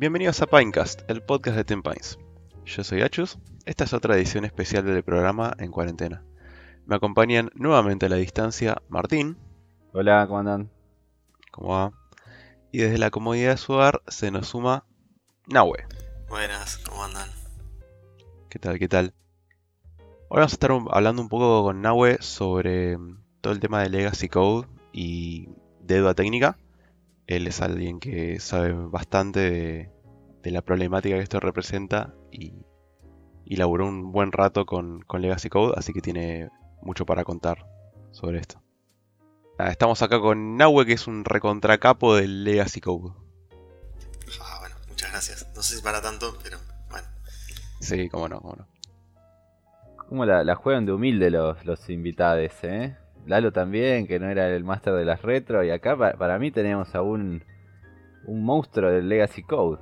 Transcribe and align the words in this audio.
Bienvenidos 0.00 0.40
a 0.42 0.46
Pinecast, 0.46 1.02
el 1.10 1.24
podcast 1.24 1.56
de 1.56 1.64
Ten 1.64 1.82
Pines. 1.82 2.20
Yo 2.64 2.84
soy 2.84 3.02
Achus, 3.02 3.36
esta 3.64 3.82
es 3.82 3.92
otra 3.92 4.14
edición 4.14 4.44
especial 4.44 4.84
del 4.84 5.02
programa 5.02 5.56
en 5.58 5.72
cuarentena. 5.72 6.22
Me 6.86 6.94
acompañan 6.94 7.50
nuevamente 7.56 8.06
a 8.06 8.08
la 8.08 8.14
distancia 8.14 8.80
Martín. 8.88 9.36
Hola, 9.92 10.24
¿cómo 10.28 10.38
andan? 10.38 10.70
¿Cómo 11.50 11.70
va? 11.70 11.92
Y 12.70 12.78
desde 12.78 12.98
la 12.98 13.10
comodidad 13.10 13.50
de 13.50 13.56
su 13.56 13.72
hogar 13.72 14.00
se 14.06 14.30
nos 14.30 14.46
suma 14.46 14.84
Nahue. 15.48 15.84
Buenas, 16.28 16.78
¿cómo 16.78 17.02
andan? 17.02 17.28
¿Qué 18.50 18.60
tal? 18.60 18.78
¿Qué 18.78 18.86
tal? 18.86 19.14
Ahora 20.30 20.42
vamos 20.42 20.52
a 20.52 20.54
estar 20.54 20.70
hablando 20.92 21.22
un 21.22 21.28
poco 21.28 21.64
con 21.64 21.82
Nahue 21.82 22.18
sobre 22.20 22.96
todo 23.40 23.52
el 23.52 23.58
tema 23.58 23.82
de 23.82 23.90
Legacy 23.90 24.28
Code 24.28 24.68
y 24.92 25.48
deuda 25.80 26.14
técnica. 26.14 26.56
Él 27.28 27.46
es 27.46 27.60
alguien 27.60 28.00
que 28.00 28.40
sabe 28.40 28.72
bastante 28.72 29.40
de, 30.42 30.50
la 30.50 30.62
problemática 30.62 31.16
que 31.16 31.22
esto 31.22 31.40
representa 31.40 32.14
y, 32.32 32.64
y 33.44 33.56
laburó 33.56 33.86
un 33.86 34.12
buen 34.12 34.32
rato 34.32 34.64
con, 34.64 35.04
Legacy 35.12 35.50
Code, 35.50 35.74
así 35.76 35.92
que 35.92 36.00
tiene 36.00 36.48
mucho 36.80 37.04
para 37.04 37.24
contar 37.24 37.66
sobre 38.12 38.38
esto. 38.38 38.62
estamos 39.58 40.00
acá 40.00 40.18
con 40.20 40.56
Nahue, 40.56 40.86
que 40.86 40.94
es 40.94 41.06
un 41.06 41.26
recontracapo 41.26 42.16
del 42.16 42.44
Legacy 42.44 42.80
Code. 42.80 43.12
Ah, 44.40 44.56
bueno, 44.60 44.76
muchas 44.88 45.10
gracias. 45.10 45.46
No 45.54 45.62
sé 45.62 45.76
si 45.76 45.82
para 45.82 46.00
tanto, 46.00 46.34
pero 46.42 46.56
bueno. 46.88 47.08
Sí, 47.80 48.08
cómo 48.08 48.30
no, 48.30 48.40
cómo 48.40 48.56
no. 48.56 48.66
Cómo 50.08 50.24
la, 50.24 50.44
la 50.44 50.54
juegan 50.54 50.86
de 50.86 50.92
humilde 50.92 51.30
los, 51.30 51.62
los 51.66 51.90
invitados, 51.90 52.52
¿eh? 52.62 52.96
Lalo 53.28 53.52
también, 53.52 54.06
que 54.06 54.18
no 54.18 54.28
era 54.30 54.48
el 54.48 54.64
máster 54.64 54.94
de 54.94 55.04
las 55.04 55.20
retro. 55.20 55.62
Y 55.62 55.70
acá 55.70 55.96
para, 55.96 56.38
mí 56.38 56.50
tenemos 56.50 56.94
a 56.94 57.02
un, 57.02 57.44
un 58.24 58.44
monstruo 58.44 58.90
del 58.90 59.08
Legacy 59.08 59.42
Code. 59.42 59.78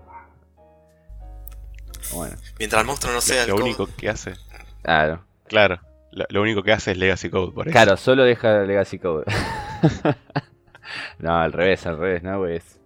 Bueno. 2.12 2.36
Mientras 2.58 2.80
el 2.80 2.86
monstruo 2.86 3.12
no 3.12 3.20
sea 3.20 3.46
lo, 3.46 3.54
el 3.54 3.58
Lo 3.60 3.64
único 3.64 3.86
que 3.96 4.08
hace. 4.08 4.34
Claro. 4.82 5.24
Claro. 5.46 5.80
Lo, 6.10 6.42
único 6.42 6.62
que 6.62 6.72
hace 6.72 6.92
es 6.92 6.98
Legacy 6.98 7.30
Code, 7.30 7.52
por 7.52 7.68
eso. 7.68 7.72
Claro, 7.72 7.96
solo 7.96 8.24
deja 8.24 8.62
Legacy 8.62 8.98
Code. 8.98 9.26
no, 11.18 11.36
al 11.36 11.52
revés, 11.52 11.86
al 11.86 11.98
revés, 11.98 12.22
¿no? 12.22 12.46
Es, 12.46 12.80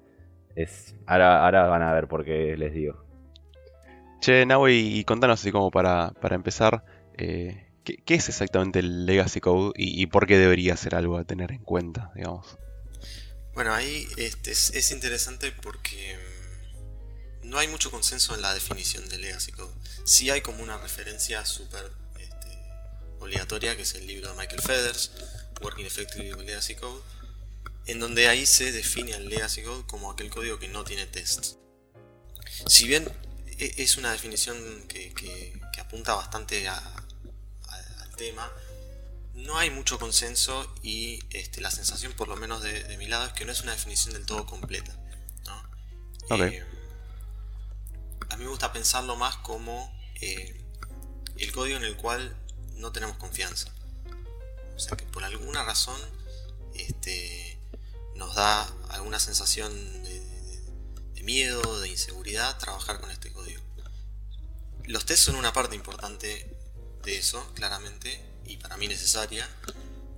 es, 0.56 0.94
ahora, 1.06 1.44
ahora 1.44 1.68
van 1.68 1.82
a 1.82 1.92
ver 1.94 2.06
por 2.06 2.24
qué 2.24 2.56
les 2.56 2.74
digo. 2.74 3.04
Che, 4.20 4.44
Nahue, 4.44 4.74
y 4.74 5.04
contanos 5.04 5.40
así 5.40 5.52
como 5.52 5.70
para, 5.70 6.10
para 6.20 6.34
empezar, 6.34 6.84
eh, 7.16 7.69
¿Qué, 7.84 8.14
es 8.14 8.28
exactamente 8.28 8.80
el 8.80 9.06
Legacy 9.06 9.40
Code 9.40 9.72
y, 9.76 10.06
por 10.06 10.26
qué 10.26 10.36
debería 10.38 10.76
ser 10.76 10.94
algo 10.94 11.16
a 11.16 11.24
tener 11.24 11.50
en 11.52 11.64
cuenta, 11.64 12.12
digamos? 12.14 12.58
Bueno, 13.54 13.72
ahí 13.74 14.06
este, 14.16 14.50
es, 14.52 14.90
interesante 14.90 15.50
porque 15.50 16.18
mm, 17.42 17.48
no 17.48 17.58
hay 17.58 17.68
mucho 17.68 17.90
consenso 17.90 18.34
en 18.34 18.42
la 18.42 18.52
definición 18.54 19.08
de 19.08 19.18
Legacy 19.18 19.52
Code. 19.52 19.72
Sí 20.04 20.30
hay 20.30 20.42
como 20.42 20.62
una 20.62 20.78
referencia 20.78 21.44
súper 21.46 21.90
este, 22.18 22.58
obligatoria, 23.18 23.76
que 23.76 23.82
es 23.82 23.94
el 23.94 24.06
libro 24.06 24.30
de 24.30 24.36
Michael 24.36 24.60
Feathers, 24.60 25.12
Working 25.62 25.86
Effectively 25.86 26.44
Legacy 26.44 26.74
Code, 26.74 27.00
en 27.86 27.98
donde 27.98 28.28
ahí 28.28 28.44
se 28.44 28.72
define 28.72 29.14
al 29.14 29.28
Legacy 29.28 29.62
Code 29.62 29.84
como 29.86 30.10
aquel 30.10 30.28
código 30.28 30.58
que 30.58 30.68
no 30.68 30.84
tiene 30.84 31.06
tests. 31.06 31.56
Si 32.66 32.86
bien 32.86 33.10
e, 33.58 33.74
es 33.78 33.96
una 33.96 34.12
definición 34.12 34.86
que 34.86 35.58
apunta 35.78 36.14
bastante 36.14 36.68
a, 36.68 36.99
tema, 38.20 38.52
no 39.34 39.56
hay 39.56 39.70
mucho 39.70 39.98
consenso 39.98 40.70
y 40.82 41.20
este, 41.30 41.62
la 41.62 41.70
sensación, 41.70 42.12
por 42.12 42.28
lo 42.28 42.36
menos 42.36 42.62
de, 42.62 42.96
mi 42.98 43.06
lado, 43.06 43.26
es 43.26 43.32
que 43.32 43.46
no 43.46 43.52
es 43.52 43.62
una 43.62 43.72
definición 43.72 44.12
del 44.12 44.26
todo 44.26 44.44
completa. 44.44 44.94
Eh, 46.28 46.64
a 48.28 48.36
mí 48.36 48.44
me 48.44 48.50
gusta 48.50 48.72
pensarlo 48.72 49.16
más 49.16 49.36
como 49.38 49.90
eh, 50.20 50.64
el 51.36 51.50
código 51.50 51.78
en 51.78 51.84
el 51.84 51.96
cual 51.96 52.36
no 52.74 52.92
tenemos 52.92 53.16
confianza. 53.16 53.72
O 54.76 54.78
sea 54.78 54.96
que 54.96 55.06
por 55.06 55.24
alguna 55.24 55.64
razón 55.64 56.00
este, 56.74 57.58
nos 58.14 58.34
da 58.34 58.62
alguna 58.90 59.18
sensación 59.18 59.72
de, 60.04 60.20
de 61.14 61.22
miedo, 61.22 61.80
de 61.80 61.88
inseguridad 61.88 62.58
trabajar 62.58 63.00
con 63.00 63.10
este 63.10 63.32
código. 63.32 63.62
Los 64.84 65.06
tests 65.06 65.24
son 65.24 65.36
una 65.36 65.52
parte 65.52 65.74
importante 65.74 66.59
de 67.02 67.18
eso, 67.18 67.44
claramente, 67.54 68.20
y 68.46 68.56
para 68.56 68.76
mí 68.76 68.88
necesaria, 68.88 69.48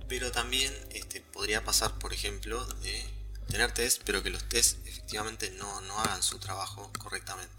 pero 0.07 0.31
también 0.31 0.73
este, 0.91 1.21
podría 1.21 1.63
pasar, 1.63 1.97
por 1.99 2.13
ejemplo, 2.13 2.63
de 2.65 3.03
tener 3.47 3.71
test, 3.71 4.01
pero 4.05 4.21
que 4.23 4.29
los 4.29 4.43
test 4.49 4.85
efectivamente 4.87 5.51
no, 5.57 5.81
no 5.81 5.99
hagan 5.99 6.21
su 6.21 6.39
trabajo 6.39 6.91
correctamente. 6.99 7.53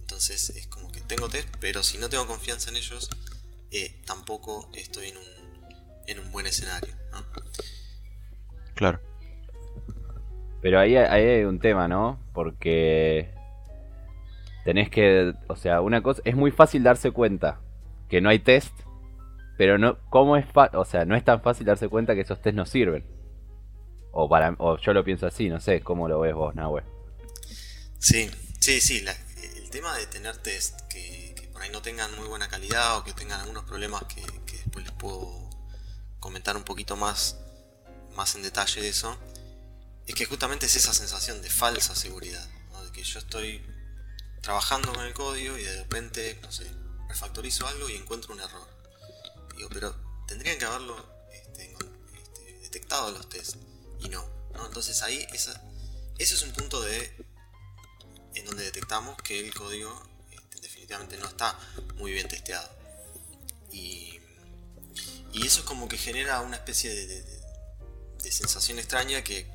Entonces 0.00 0.50
es 0.50 0.66
como 0.66 0.90
que 0.92 1.00
tengo 1.00 1.28
test, 1.28 1.48
pero 1.60 1.82
si 1.82 1.98
no 1.98 2.08
tengo 2.08 2.26
confianza 2.26 2.70
en 2.70 2.76
ellos, 2.76 3.08
eh, 3.70 4.02
tampoco 4.04 4.68
estoy 4.74 5.08
en 5.08 5.16
un, 5.16 5.24
en 6.06 6.18
un 6.18 6.30
buen 6.30 6.46
escenario. 6.46 6.94
Claro. 8.74 9.00
Pero 10.60 10.78
ahí, 10.78 10.96
ahí 10.96 11.24
hay 11.24 11.44
un 11.44 11.58
tema, 11.58 11.88
¿no? 11.88 12.20
Porque 12.34 13.32
tenés 14.64 14.90
que, 14.90 15.34
o 15.48 15.56
sea, 15.56 15.80
una 15.80 16.02
cosa, 16.02 16.20
es 16.24 16.36
muy 16.36 16.50
fácil 16.50 16.82
darse 16.82 17.10
cuenta 17.10 17.61
que 18.12 18.20
no 18.20 18.28
hay 18.28 18.40
test, 18.40 18.74
pero 19.56 19.78
no, 19.78 19.98
¿cómo 20.10 20.36
es 20.36 20.44
o 20.54 20.84
sea, 20.84 21.06
no 21.06 21.16
es 21.16 21.24
tan 21.24 21.40
fácil 21.40 21.64
darse 21.64 21.88
cuenta 21.88 22.14
que 22.14 22.20
esos 22.20 22.42
test 22.42 22.54
no 22.54 22.66
sirven? 22.66 23.06
O 24.12 24.28
para 24.28 24.54
o 24.58 24.76
yo 24.76 24.92
lo 24.92 25.02
pienso 25.02 25.26
así, 25.26 25.48
no 25.48 25.60
sé, 25.60 25.80
¿cómo 25.80 26.08
lo 26.08 26.20
ves 26.20 26.34
vos, 26.34 26.54
Nahue? 26.54 26.82
Sí, 27.98 28.30
sí, 28.60 28.82
sí, 28.82 29.02
el 29.56 29.70
tema 29.70 29.96
de 29.96 30.04
tener 30.08 30.36
test 30.36 30.82
que, 30.90 31.48
por 31.54 31.62
ahí 31.62 31.70
no 31.70 31.80
tengan 31.80 32.14
muy 32.16 32.28
buena 32.28 32.48
calidad 32.48 32.98
o 32.98 33.04
que 33.04 33.14
tengan 33.14 33.40
algunos 33.40 33.64
problemas 33.64 34.04
que, 34.04 34.20
después 34.56 34.84
les 34.84 34.92
puedo 34.92 35.48
comentar 36.20 36.54
un 36.54 36.64
poquito 36.64 36.96
más, 36.96 37.38
más 38.14 38.34
en 38.34 38.42
detalle 38.42 38.82
de 38.82 38.90
eso, 38.90 39.16
es 40.06 40.14
que 40.14 40.26
justamente 40.26 40.66
es 40.66 40.76
esa 40.76 40.92
sensación 40.92 41.40
de 41.40 41.48
falsa 41.48 41.94
seguridad, 41.94 42.46
de 42.84 42.92
que 42.92 43.04
yo 43.04 43.20
estoy 43.20 43.64
trabajando 44.42 44.92
con 44.92 45.02
el 45.02 45.14
código 45.14 45.56
y 45.56 45.62
de 45.62 45.78
repente, 45.78 46.38
no 46.42 46.52
sé, 46.52 46.66
refactorizo 47.12 47.66
algo 47.66 47.88
y 47.90 47.96
encuentro 47.96 48.32
un 48.32 48.40
error. 48.40 48.66
Digo, 49.56 49.68
pero 49.70 49.94
tendrían 50.26 50.58
que 50.58 50.64
haberlo 50.64 50.96
este, 51.30 51.76
este, 52.14 52.58
detectado 52.62 53.10
los 53.12 53.28
tests 53.28 53.58
y 54.00 54.08
no, 54.08 54.24
Entonces 54.64 55.02
ahí 55.02 55.26
esa, 55.32 55.62
ese 56.18 56.34
es 56.34 56.42
un 56.42 56.52
punto 56.52 56.80
de 56.80 57.14
en 58.34 58.46
donde 58.46 58.64
detectamos 58.64 59.16
que 59.22 59.38
el 59.40 59.52
código 59.52 59.92
este, 60.30 60.60
definitivamente 60.60 61.18
no 61.18 61.26
está 61.26 61.58
muy 61.96 62.12
bien 62.12 62.28
testeado. 62.28 62.68
Y, 63.70 64.18
y, 65.32 65.46
eso 65.46 65.60
es 65.60 65.66
como 65.66 65.88
que 65.88 65.98
genera 65.98 66.40
una 66.40 66.56
especie 66.56 66.94
de, 66.94 67.42
sensación 68.30 68.78
extraña 68.78 69.22
que 69.22 69.46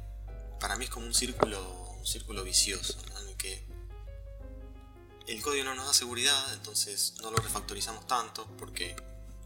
para 0.59 0.75
mí 0.75 0.85
es 0.85 0.91
como 0.91 1.07
un 1.07 1.13
círculo, 1.13 1.95
un 1.97 2.05
círculo 2.05 2.43
vicioso, 2.43 2.95
el 5.27 5.37
que 5.37 5.41
código 5.41 5.65
no 5.65 5.75
nos 5.75 5.87
da 5.87 5.93
seguridad, 5.93 6.53
entonces 6.53 7.15
no 7.21 7.31
lo 7.31 7.37
refactorizamos 7.37 8.07
tanto 8.07 8.47
porque 8.57 8.95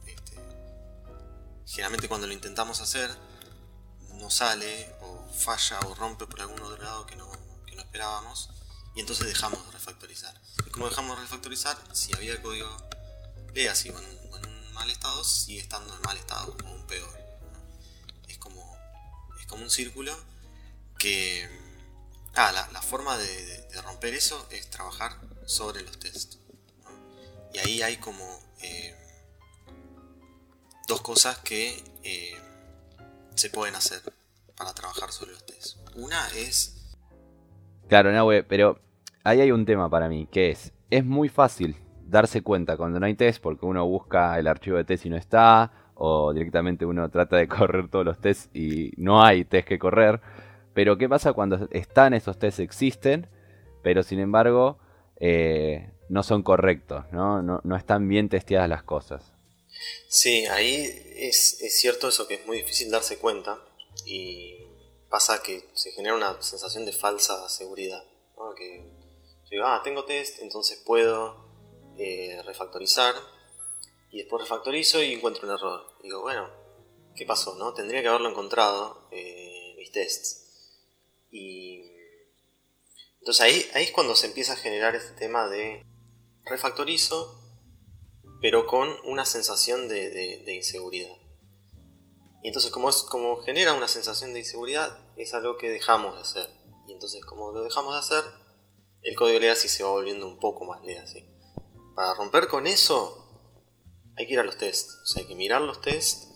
este, 0.05 0.37
generalmente 1.65 2.07
cuando 2.07 2.27
lo 2.27 2.33
intentamos 2.33 2.79
hacer 2.81 3.09
no 4.13 4.29
sale 4.29 4.93
o 5.01 5.27
falla 5.33 5.79
o 5.87 5.95
rompe 5.95 6.27
por 6.27 6.39
algún 6.39 6.61
otro 6.61 6.81
lado 6.83 7.05
que 7.07 7.15
no, 7.15 7.31
esperábamos 7.79 8.49
y 8.95 8.99
entonces 9.01 9.25
dejamos 9.25 9.65
de 9.65 9.71
refactorizar. 9.71 10.39
Y 10.65 10.69
como 10.69 10.87
dejamos 10.87 11.17
de 11.17 11.23
refactorizar, 11.23 11.77
si 11.93 12.13
había 12.13 12.41
código 12.41 12.69
legacy 13.53 13.89
o 13.89 13.99
en, 13.99 14.05
un 14.05 14.73
mal 14.73 14.89
estado, 14.89 15.23
sigue 15.23 15.59
estando 15.59 15.93
en 15.93 16.01
mal 16.01 16.15
estado 16.15 16.55
o 16.63 16.71
un 16.71 16.87
peor. 16.87 17.19
Es, 18.27 18.37
como, 18.37 18.77
es 19.39 19.47
como 19.47 19.63
un 19.63 19.69
círculo 19.69 20.17
que... 20.97 21.49
Ah, 22.35 22.51
la, 22.71 22.81
forma 22.81 23.17
de 23.17 23.81
romper 23.83 24.13
eso 24.13 24.47
es 24.51 24.69
trabajar 24.69 25.19
sobre 25.51 25.81
los 25.81 25.99
tests. 25.99 26.39
Y 27.53 27.59
ahí 27.59 27.81
hay 27.81 27.97
como 27.97 28.23
eh, 28.63 28.95
dos 30.87 31.01
cosas 31.01 31.39
que 31.39 31.83
eh, 32.03 32.37
se 33.35 33.49
pueden 33.49 33.75
hacer 33.75 34.01
para 34.55 34.73
trabajar 34.73 35.11
sobre 35.11 35.33
los 35.33 35.45
tests. 35.45 35.77
Una 35.95 36.27
es... 36.29 36.95
Claro, 37.89 38.13
no, 38.13 38.27
pero 38.47 38.79
ahí 39.25 39.41
hay 39.41 39.51
un 39.51 39.65
tema 39.65 39.89
para 39.89 40.07
mí, 40.07 40.25
que 40.31 40.51
es, 40.51 40.71
es 40.89 41.03
muy 41.03 41.27
fácil 41.27 41.75
darse 42.05 42.41
cuenta 42.41 42.77
cuando 42.77 42.99
no 42.99 43.05
hay 43.05 43.15
test 43.15 43.41
porque 43.41 43.65
uno 43.65 43.85
busca 43.85 44.39
el 44.39 44.47
archivo 44.47 44.77
de 44.77 44.85
test 44.85 45.05
y 45.05 45.09
no 45.09 45.17
está, 45.17 45.71
o 45.95 46.33
directamente 46.33 46.85
uno 46.85 47.09
trata 47.09 47.35
de 47.35 47.47
correr 47.49 47.89
todos 47.89 48.05
los 48.05 48.19
tests 48.19 48.49
y 48.55 48.93
no 48.95 49.21
hay 49.21 49.43
test 49.43 49.67
que 49.67 49.77
correr. 49.77 50.21
Pero 50.73 50.97
¿qué 50.97 51.09
pasa 51.09 51.33
cuando 51.33 51.67
están 51.71 52.13
esos 52.13 52.39
tests 52.39 52.61
existen, 52.61 53.27
pero 53.83 54.03
sin 54.03 54.19
embargo 54.19 54.79
eh, 55.21 55.93
no 56.09 56.23
son 56.23 56.41
correctos, 56.41 57.05
¿no? 57.11 57.43
¿no? 57.43 57.77
están 57.77 58.09
bien 58.09 58.27
testeadas 58.27 58.67
las 58.67 58.81
cosas. 58.81 59.31
Sí, 60.09 60.45
ahí 60.47 60.91
es, 61.15 61.59
cierto 61.79 62.09
eso 62.09 62.27
que 62.27 62.33
es 62.35 62.45
muy 62.47 62.57
difícil 62.57 62.89
darse 62.89 63.19
cuenta 63.19 63.63
y 64.05 64.57
pasa 65.09 65.43
que 65.43 65.69
se 65.73 65.91
genera 65.91 66.15
una 66.15 66.41
sensación 66.41 66.85
de 66.85 66.91
falsa 66.91 67.47
seguridad, 67.49 68.03
que 68.57 68.83
digo, 69.51 69.65
ah, 69.65 69.81
tengo 69.83 70.05
test, 70.05 70.39
entonces 70.39 70.81
puedo 70.83 71.45
eh, 71.97 72.41
refactorizar. 72.43 73.13
Y 74.09 74.17
después 74.17 74.41
refactorizo 74.41 75.01
y 75.01 75.13
encuentro 75.13 75.47
un 75.47 75.53
error. 75.53 75.85
Digo, 76.03 76.21
bueno, 76.21 76.49
¿qué 77.15 77.25
pasó? 77.25 77.55
no 77.55 77.73
Tendría 77.73 78.01
que 78.01 78.07
haberlo 78.09 78.29
encontrado, 78.29 79.07
eh, 79.11 79.75
mis 79.77 79.91
tests. 79.91 80.69
Y 81.29 81.90
entonces 83.21 83.41
ahí, 83.41 83.69
ahí 83.75 83.83
es 83.83 83.91
cuando 83.91 84.15
se 84.15 84.25
empieza 84.25 84.53
a 84.53 84.55
generar 84.55 84.95
este 84.95 85.13
tema 85.13 85.47
de 85.47 85.85
refactorizo, 86.43 87.39
pero 88.41 88.65
con 88.65 88.89
una 89.05 89.25
sensación 89.25 89.87
de, 89.87 90.43
inseguridad. 90.47 91.15
Y 92.41 92.47
entonces 92.47 92.71
como, 92.71 92.89
es, 92.89 93.03
como 93.03 93.37
genera 93.43 93.73
una 93.73 93.87
sensación 93.87 94.33
de 94.33 94.39
inseguridad, 94.39 94.97
es 95.17 95.35
algo 95.35 95.57
que 95.57 95.69
dejamos 95.69 96.15
de 96.15 96.21
hacer. 96.21 96.49
Y 96.87 96.93
entonces 96.93 97.23
como 97.23 97.51
lo 97.51 97.63
dejamos 97.63 97.93
de 97.93 97.99
hacer, 97.99 98.23
el 99.03 99.15
código 99.15 99.39
legacy 99.39 99.67
se 99.67 99.83
va 99.83 99.91
volviendo 99.91 100.27
un 100.27 100.39
poco 100.39 100.65
más 100.65 100.83
legacy. 100.83 101.23
Para 101.95 102.15
romper 102.15 102.47
con 102.47 102.65
eso, 102.65 103.21
hay 104.17 104.25
que 104.25 104.33
ir 104.33 104.39
a 104.39 104.43
los 104.43 104.57
tests. 104.57 104.99
O 105.03 105.05
sea, 105.05 105.21
hay 105.21 105.27
que 105.27 105.35
mirar 105.35 105.61
los 105.61 105.79
tests 105.79 106.27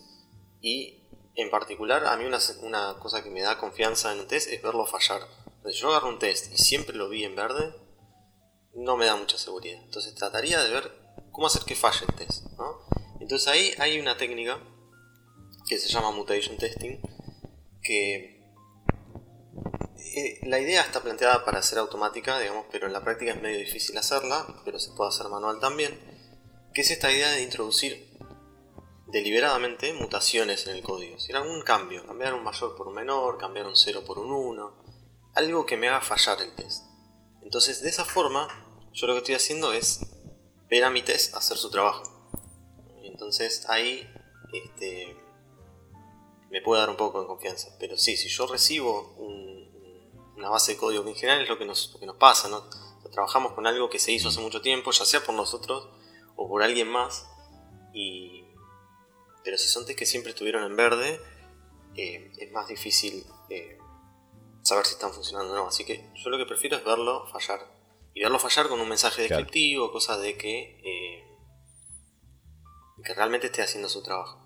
y 0.60 1.02
en 1.34 1.50
particular 1.50 2.06
a 2.06 2.16
mí 2.16 2.26
una, 2.26 2.94
cosa 3.00 3.24
que 3.24 3.30
me 3.30 3.42
da 3.42 3.58
confianza 3.58 4.12
en 4.12 4.20
un 4.20 4.28
test 4.28 4.48
es 4.48 4.62
verlo 4.62 4.86
fallar. 4.86 5.22
Si 5.70 5.80
yo 5.80 5.88
agarro 5.88 6.08
un 6.08 6.18
test 6.18 6.52
y 6.52 6.58
siempre 6.58 6.96
lo 6.96 7.08
vi 7.08 7.24
en 7.24 7.34
verde, 7.34 7.74
no 8.74 8.96
me 8.96 9.06
da 9.06 9.16
mucha 9.16 9.38
seguridad. 9.38 9.80
Entonces 9.82 10.14
trataría 10.14 10.62
de 10.62 10.70
ver 10.70 10.92
cómo 11.32 11.46
hacer 11.46 11.62
que 11.62 11.74
falle 11.74 12.06
el 12.08 12.14
test. 12.14 12.46
Entonces 13.20 13.48
ahí 13.48 13.72
hay 13.78 13.98
una 13.98 14.16
técnica 14.16 14.60
que 15.68 15.78
se 15.78 15.88
llama 15.88 16.12
mutation 16.12 16.56
testing, 16.56 17.00
que 17.82 18.36
eh, 20.16 20.38
la 20.44 20.60
idea 20.60 20.82
está 20.82 21.02
planteada 21.02 21.44
para 21.44 21.60
ser 21.62 21.78
automática, 21.78 22.38
digamos, 22.38 22.66
pero 22.70 22.86
en 22.86 22.92
la 22.92 23.02
práctica 23.02 23.32
es 23.32 23.42
medio 23.42 23.58
difícil 23.58 23.98
hacerla, 23.98 24.46
pero 24.64 24.78
se 24.78 24.92
puede 24.92 25.10
hacer 25.10 25.28
manual 25.28 25.58
también, 25.58 25.98
que 26.72 26.82
es 26.82 26.90
esta 26.90 27.10
idea 27.10 27.30
de 27.32 27.42
introducir 27.42 28.16
deliberadamente 29.08 29.92
mutaciones 29.94 30.66
en 30.66 30.76
el 30.76 30.82
código. 30.82 31.18
Si 31.18 31.32
algún 31.32 31.62
cambio, 31.62 32.06
cambiar 32.06 32.34
un 32.34 32.44
mayor 32.44 32.76
por 32.76 32.88
un 32.88 32.94
menor, 32.94 33.38
cambiar 33.38 33.66
un 33.66 33.76
0 33.76 34.04
por 34.06 34.18
un 34.18 34.30
1, 34.30 34.85
algo 35.36 35.66
que 35.66 35.76
me 35.76 35.88
haga 35.88 36.00
fallar 36.00 36.40
el 36.42 36.54
test. 36.54 36.84
Entonces, 37.42 37.82
de 37.82 37.88
esa 37.88 38.04
forma, 38.04 38.48
yo 38.92 39.06
lo 39.06 39.12
que 39.12 39.18
estoy 39.18 39.34
haciendo 39.34 39.72
es 39.72 40.00
ver 40.68 40.84
a 40.84 40.90
mi 40.90 41.02
test 41.02 41.34
hacer 41.36 41.56
su 41.56 41.70
trabajo. 41.70 42.02
Entonces 43.02 43.64
ahí 43.68 44.08
este, 44.52 45.16
me 46.50 46.60
puede 46.60 46.80
dar 46.80 46.90
un 46.90 46.96
poco 46.96 47.20
de 47.20 47.26
confianza. 47.26 47.68
Pero 47.78 47.96
sí, 47.96 48.16
si 48.16 48.28
yo 48.28 48.46
recibo 48.46 49.14
una 50.36 50.50
base 50.50 50.72
de 50.72 50.78
código 50.78 51.04
que 51.04 51.10
en 51.10 51.16
general 51.16 51.42
es 51.42 51.48
lo 51.48 51.58
que 51.58 51.64
nos, 51.64 51.96
que 51.98 52.06
nos 52.06 52.16
pasa, 52.16 52.48
¿no? 52.48 52.68
trabajamos 53.10 53.52
con 53.52 53.66
algo 53.66 53.88
que 53.88 53.98
se 53.98 54.12
hizo 54.12 54.28
hace 54.28 54.40
mucho 54.40 54.60
tiempo, 54.60 54.90
ya 54.90 55.04
sea 55.06 55.24
por 55.24 55.34
nosotros 55.34 55.88
o 56.34 56.48
por 56.48 56.62
alguien 56.62 56.88
más, 56.88 57.26
y... 57.94 58.44
pero 59.42 59.56
si 59.56 59.68
son 59.68 59.86
test 59.86 59.98
que 59.98 60.04
siempre 60.04 60.32
estuvieron 60.32 60.64
en 60.64 60.76
verde, 60.76 61.18
eh, 61.94 62.30
es 62.36 62.52
más 62.52 62.68
difícil 62.68 63.24
eh, 63.48 63.78
saber 64.66 64.84
si 64.84 64.94
están 64.94 65.12
funcionando 65.12 65.52
o 65.52 65.56
no. 65.56 65.66
Así 65.68 65.84
que 65.84 66.10
yo 66.14 66.30
lo 66.30 66.38
que 66.38 66.46
prefiero 66.46 66.76
es 66.76 66.84
verlo 66.84 67.26
fallar. 67.26 67.60
Y 68.14 68.22
verlo 68.22 68.38
fallar 68.38 68.68
con 68.68 68.80
un 68.80 68.88
mensaje 68.88 69.22
descriptivo, 69.22 69.92
cosas 69.92 70.20
de 70.20 70.36
que, 70.36 70.80
eh, 70.82 71.24
que 73.04 73.14
realmente 73.14 73.46
esté 73.46 73.62
haciendo 73.62 73.88
su 73.88 74.02
trabajo. 74.02 74.40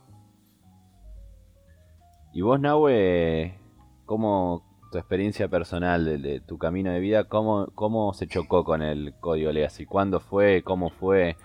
¿Y 2.32 2.42
vos, 2.42 2.60
Nahue, 2.60 3.58
cómo 4.06 4.88
tu 4.92 4.98
experiencia 4.98 5.48
personal 5.48 6.04
de, 6.20 6.40
tu 6.40 6.58
camino 6.58 6.92
de 6.92 7.00
vida, 7.00 7.24
cómo, 7.24 7.68
cómo 7.74 8.12
se 8.12 8.26
chocó 8.26 8.64
con 8.64 8.82
el 8.82 9.14
código 9.20 9.52
Legacy? 9.52 9.86
¿Cuándo 9.86 10.20
fue? 10.20 10.62
¿Cómo 10.62 10.90
fue? 10.90 11.36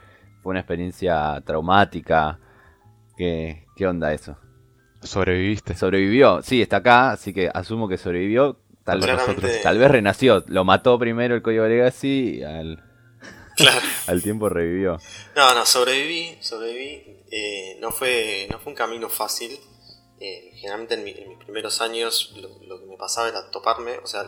¿Fue 0.42 0.52
una 0.52 0.60
experiencia 0.60 1.42
traumática? 1.46 2.40
¿Qué, 3.16 3.66
qué 3.76 3.88
onda 3.88 4.14
eso? 4.14 4.38
¿Sobreviviste? 5.02 5.76
Sobrevivió, 5.76 6.42
sí, 6.42 6.62
está 6.62 6.78
acá, 6.78 7.12
así 7.12 7.34
que 7.34 7.50
asumo 7.54 7.88
que 7.88 7.98
sobrevivió. 7.98 8.58
Tal, 8.86 9.02
vez, 9.02 9.62
tal 9.64 9.80
vez 9.80 9.90
renació, 9.90 10.44
lo 10.46 10.64
mató 10.64 11.00
primero 11.00 11.34
el 11.34 11.42
código 11.42 11.66
Legacy 11.66 12.38
y 12.38 12.44
al, 12.44 12.84
al 14.08 14.22
tiempo 14.22 14.48
revivió. 14.48 15.00
No, 15.36 15.56
no, 15.56 15.66
sobreviví, 15.66 16.38
sobreviví. 16.40 17.24
Eh, 17.32 17.78
no, 17.82 17.92
fue, 17.92 18.48
no 18.52 18.60
fue 18.60 18.74
un 18.74 18.78
camino 18.78 19.10
fácil. 19.10 19.60
Eh, 20.20 20.52
generalmente 20.54 20.94
en, 20.94 21.04
mis 21.04 21.38
primeros 21.40 21.82
años 21.82 22.36
lo, 22.38 22.80
que 22.80 22.86
me 22.86 22.96
pasaba 22.96 23.28
era 23.28 23.50
toparme, 23.50 23.98
o 23.98 24.08
sea, 24.08 24.24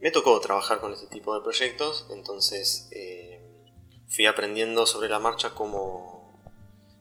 me 0.00 0.10
tocó 0.10 0.40
trabajar 0.40 0.80
con 0.80 0.94
este 0.94 1.06
tipo 1.06 1.34
de 1.34 1.42
proyectos, 1.42 2.06
entonces 2.10 2.88
eh, 2.92 3.40
fui 4.08 4.26
aprendiendo 4.26 4.86
sobre 4.86 5.08
la 5.08 5.20
marcha 5.20 5.50
cómo, 5.54 6.42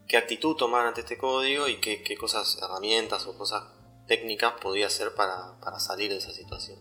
qué 0.07 0.17
actitud 0.17 0.55
tomar 0.55 0.85
ante 0.85 1.01
este 1.01 1.17
código 1.17 1.67
y 1.67 1.77
qué, 1.77 2.03
qué 2.03 2.15
cosas, 2.15 2.59
herramientas 2.61 3.25
o 3.25 3.35
cosas 3.35 3.63
técnicas 4.11 4.55
podía 4.59 4.87
hacer 4.87 5.15
para, 5.15 5.57
para, 5.61 5.79
salir 5.79 6.11
de 6.11 6.17
esa 6.17 6.33
situación. 6.33 6.77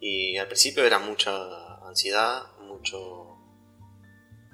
Y 0.00 0.36
al 0.38 0.48
principio 0.48 0.84
era 0.84 0.98
mucha 0.98 1.30
ansiedad, 1.86 2.42
mucho 2.62 3.38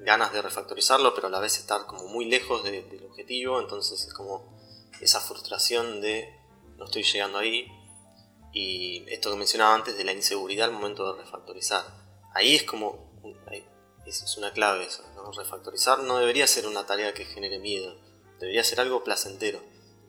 ganas 0.00 0.34
de 0.34 0.42
refactorizarlo, 0.42 1.14
pero 1.14 1.28
a 1.28 1.30
la 1.30 1.40
vez 1.40 1.56
estar 1.56 1.86
como 1.86 2.06
muy 2.08 2.26
lejos 2.26 2.62
del 2.62 3.06
objetivo, 3.08 3.58
entonces 3.58 4.04
es 4.04 4.12
como 4.12 4.54
esa 5.00 5.18
frustración 5.18 6.02
de 6.02 6.28
no 6.76 6.84
estoy 6.84 7.04
llegando 7.04 7.38
ahí 7.38 7.66
y 8.52 9.06
esto 9.08 9.30
que 9.30 9.38
mencionaba 9.38 9.74
antes 9.74 9.96
de 9.96 10.04
la 10.04 10.12
inseguridad 10.12 10.68
al 10.68 10.74
momento 10.74 11.10
de 11.10 11.22
refactorizar. 11.22 11.84
Ahí 12.34 12.54
es 12.56 12.64
como, 12.64 13.18
es 14.04 14.36
una 14.36 14.52
clave 14.52 14.84
eso, 14.84 15.02
refactorizar 15.34 16.00
no 16.00 16.18
debería 16.18 16.46
ser 16.46 16.66
una 16.66 16.84
tarea 16.84 17.14
que 17.14 17.24
genere 17.24 17.58
miedo, 17.58 17.96
debería 18.40 18.62
ser 18.62 18.78
algo 18.78 19.02
placentero. 19.04 19.58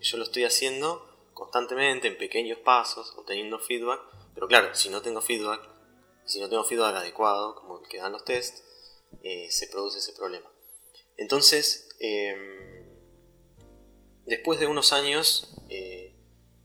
Yo 0.01 0.17
lo 0.17 0.25
estoy 0.25 0.43
haciendo 0.43 1.08
constantemente, 1.33 2.07
en 2.07 2.17
pequeños 2.17 2.59
pasos, 2.59 3.13
obteniendo 3.17 3.59
feedback, 3.59 4.01
pero 4.33 4.47
claro, 4.47 4.73
si 4.75 4.89
no 4.89 5.01
tengo 5.01 5.21
feedback, 5.21 5.62
si 6.25 6.39
no 6.39 6.50
tengo 6.50 6.63
feedback 6.63 6.95
adecuado, 6.95 7.55
como 7.55 7.79
el 7.79 7.88
que 7.88 7.98
dan 7.98 8.12
los 8.12 8.24
tests, 8.24 8.63
eh, 9.24 9.48
se 9.50 9.67
produce 9.67 10.00
ese 10.00 10.13
problema. 10.13 10.50
Entonces, 11.17 11.89
em, 12.00 12.88
después 14.25 14.59
de 14.59 14.67
unos 14.67 14.93
años, 14.93 15.55
eh, 15.69 16.15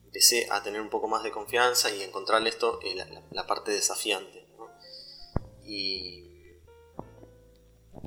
empecé 0.04 0.47
a 0.50 0.62
tener 0.62 0.80
un 0.80 0.90
poco 0.90 1.09
más 1.09 1.25
de 1.25 1.33
confianza 1.33 1.90
y 1.90 2.02
encontrar 2.02 2.47
esto, 2.47 2.78
eh, 2.83 2.94
la, 3.30 3.47
parte 3.47 3.73
desafiante. 3.73 4.47
Y 5.64 6.28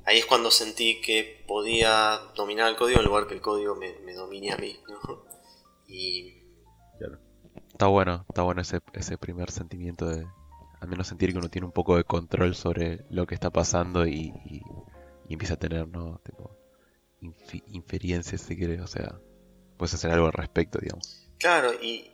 ahí 0.05 0.19
es 0.19 0.25
cuando 0.25 0.51
sentí 0.51 1.01
que 1.01 1.43
podía 1.47 2.31
dominar 2.35 2.69
el 2.69 2.77
código 2.77 2.99
en 2.99 3.05
lugar 3.05 3.27
que 3.27 3.33
el 3.33 3.41
código 3.41 3.75
me, 3.75 3.97
me 3.99 4.13
domine 4.13 4.53
a 4.53 4.57
mí. 4.57 4.79
Está 7.71 7.87
bueno, 7.87 8.25
está 8.27 8.41
bueno 8.41 8.61
ese, 8.61 8.79
ese 8.93 9.17
primer 9.17 9.51
sentimiento 9.51 10.07
de 10.07 10.25
al 10.79 10.87
menos 10.87 11.07
sentir 11.07 11.31
que 11.31 11.39
uno 11.39 11.49
tiene 11.49 11.65
un 11.65 11.73
poco 11.73 11.97
de 11.97 12.03
control 12.03 12.55
sobre 12.55 13.05
lo 13.09 13.25
que 13.25 13.35
está 13.35 13.49
pasando 13.49 14.05
y, 14.05 14.33
empieza 15.29 15.55
a 15.55 15.59
tener, 15.59 15.87
¿no? 15.87 16.21
Tipo, 16.23 16.55
inferencias, 17.67 18.41
si 18.41 18.55
quieres, 18.55 18.81
o 18.81 18.87
sea, 18.87 19.19
puedes 19.77 19.93
hacer 19.93 20.11
algo 20.11 20.27
al 20.27 20.33
respecto, 20.33 20.79
digamos. 20.79 21.27
Claro, 21.37 21.73
y 21.73 22.11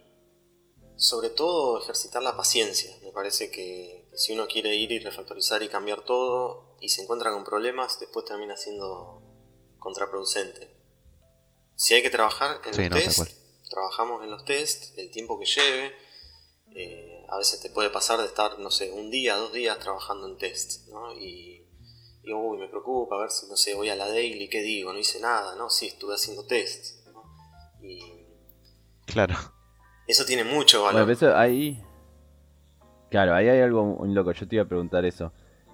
sobre 0.96 1.30
todo 1.30 1.82
ejercitar 1.82 2.24
la 2.24 2.36
paciencia. 2.36 2.92
Me 3.04 3.12
parece 3.12 3.52
que, 3.52 4.10
si 4.14 4.34
uno 4.34 4.48
quiere 4.48 4.76
ir 4.76 4.92
y 4.92 5.00
refactorizar 5.00 5.62
y 5.62 5.70
cambiar 5.70 6.04
todo 6.04 6.78
y 6.80 6.90
se 6.90 7.04
encuentra 7.04 7.32
con 7.32 7.44
problemas, 7.44 8.00
después 8.00 8.26
termina 8.26 8.56
siendo 8.58 9.22
contraproducente. 9.80 10.72
Si 11.76 11.94
hay 11.94 12.02
que 12.02 12.10
trabajar 12.10 12.62
en 12.66 12.80
el 12.80 12.90
test, 12.90 13.43
trabajamos 13.70 14.24
en 14.24 14.32
los 14.32 14.46
tests, 14.46 14.94
el 14.98 15.12
tiempo 15.12 15.40
que 15.40 15.46
lleve. 15.46 15.94
Eh, 16.76 17.26
a 17.30 17.38
veces 17.38 17.62
te 17.62 17.70
puede 17.70 17.90
pasar 17.90 18.20
de 18.20 18.26
estar, 18.26 18.60
no 18.60 18.72
sé, 18.72 18.92
un 18.92 19.12
día, 19.12 19.36
dos 19.36 19.54
días 19.54 19.78
trabajando 19.80 20.28
en 20.28 20.38
test, 20.38 20.88
¿no? 20.90 21.14
Y, 21.14 21.66
y 22.24 22.34
uy, 22.34 22.58
me 22.58 22.68
preocupa, 22.68 23.16
a 23.16 23.20
ver 23.20 23.30
si, 23.30 23.48
no 23.48 23.56
sé, 23.56 23.76
voy 23.76 23.90
a 23.90 23.96
la 23.96 24.08
daily, 24.08 24.50
¿qué 24.50 24.62
digo? 24.62 24.92
No 24.94 25.00
hice 25.00 25.20
nada, 25.20 25.56
¿no? 25.56 25.70
Sí, 25.70 25.88
estuve 25.88 26.16
haciendo 26.16 26.46
test, 26.46 27.08
Y... 27.82 28.00
Claro. 29.06 29.36
Eso 30.08 30.26
tiene 30.26 30.44
mucho 30.44 30.84
valor. 30.84 31.06
Bueno, 31.06 31.38
ahí... 31.38 31.84
Claro, 33.10 33.36
ahí 33.36 33.48
hay 33.48 33.62
algo 33.62 33.84
muy 33.84 34.10
loco, 34.14 34.32
yo 34.32 34.48
te 34.48 34.56
iba 34.56 34.64
a 34.64 34.68
preguntar 34.68 35.06
eso. 35.06 35.32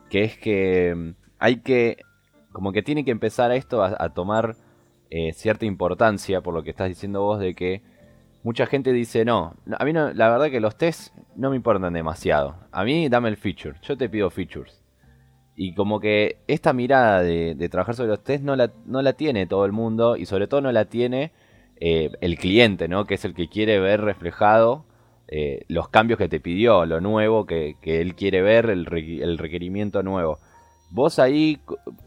Que 0.09 0.23
es 0.23 0.37
que 0.37 0.93
mm, 0.95 1.15
hay 1.39 1.61
que... 1.61 1.97
Como 2.51 2.73
que 2.73 2.81
tiene 2.81 3.05
que 3.05 3.11
empezar 3.11 3.51
a 3.51 3.55
esto 3.55 3.83
a 3.83 4.13
tomar 4.13 4.57
eh, 5.09 5.33
cierta 5.33 5.65
importancia 5.65 6.41
por 6.41 6.53
lo 6.53 6.63
que 6.63 6.69
estás 6.71 6.89
diciendo 6.89 7.21
vos 7.21 7.39
de 7.39 7.55
que 7.55 7.81
mucha 8.43 8.65
gente 8.65 8.93
dice, 8.93 9.25
no, 9.25 9.55
a 9.77 9.85
mí 9.85 9.93
no, 9.93 10.13
la 10.13 10.29
verdad 10.29 10.49
que 10.49 10.59
los 10.59 10.77
tests 10.77 11.13
no 11.35 11.49
me 11.49 11.55
importan 11.55 11.93
demasiado. 11.93 12.55
A 12.71 12.83
mí 12.83 13.09
dame 13.09 13.29
el 13.29 13.37
feature, 13.37 13.77
yo 13.81 13.97
te 13.97 14.09
pido 14.09 14.29
features. 14.29 14.83
Y 15.55 15.73
como 15.73 15.99
que 15.99 16.37
esta 16.47 16.71
mirada 16.71 17.21
de, 17.21 17.67
trabajar 17.69 17.95
sobre 17.95 18.09
los 18.09 18.23
tests 18.23 18.45
no 18.45 18.55
la, 18.55 18.71
no 18.85 19.01
la, 19.01 19.13
tiene 19.13 19.45
todo 19.45 19.65
el 19.65 19.73
mundo 19.73 20.15
y 20.15 20.25
sobre 20.25 20.47
todo 20.47 20.61
no 20.61 20.71
la 20.71 20.85
tiene 20.85 21.33
eh, 21.81 22.11
el 22.21 22.37
cliente, 22.37 22.87
¿no? 22.87 23.05
Que 23.05 23.15
es 23.15 23.25
el 23.25 23.33
que 23.33 23.49
quiere 23.49 23.79
ver 23.79 24.01
reflejado 24.01 24.85
eh, 25.31 25.65
los 25.67 25.89
cambios 25.89 26.17
que 26.17 26.27
te 26.27 26.39
pidió, 26.39 26.87
lo 26.87 27.01
nuevo 27.01 27.45
que, 27.45 27.75
él 27.83 28.15
quiere 28.15 28.41
ver, 28.41 28.69
el, 28.71 28.85
requerimiento 29.37 30.01
nuevo. 30.01 30.39
¿Vos 30.89 31.19
ahí 31.19 31.59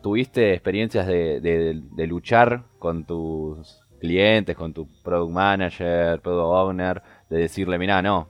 tuviste 0.03 0.53
experiencias 0.53 1.07
de, 1.07 2.07
luchar 2.07 2.65
con 2.79 3.05
tus 3.07 3.81
clientes, 4.01 4.57
con 4.57 4.75
tu 4.75 4.89
product 5.03 5.33
manager, 5.33 6.21
product 6.21 6.47
owner, 6.47 7.03
de 7.31 7.39
decirle, 7.39 7.79
mira, 7.79 8.03
no, 8.03 8.29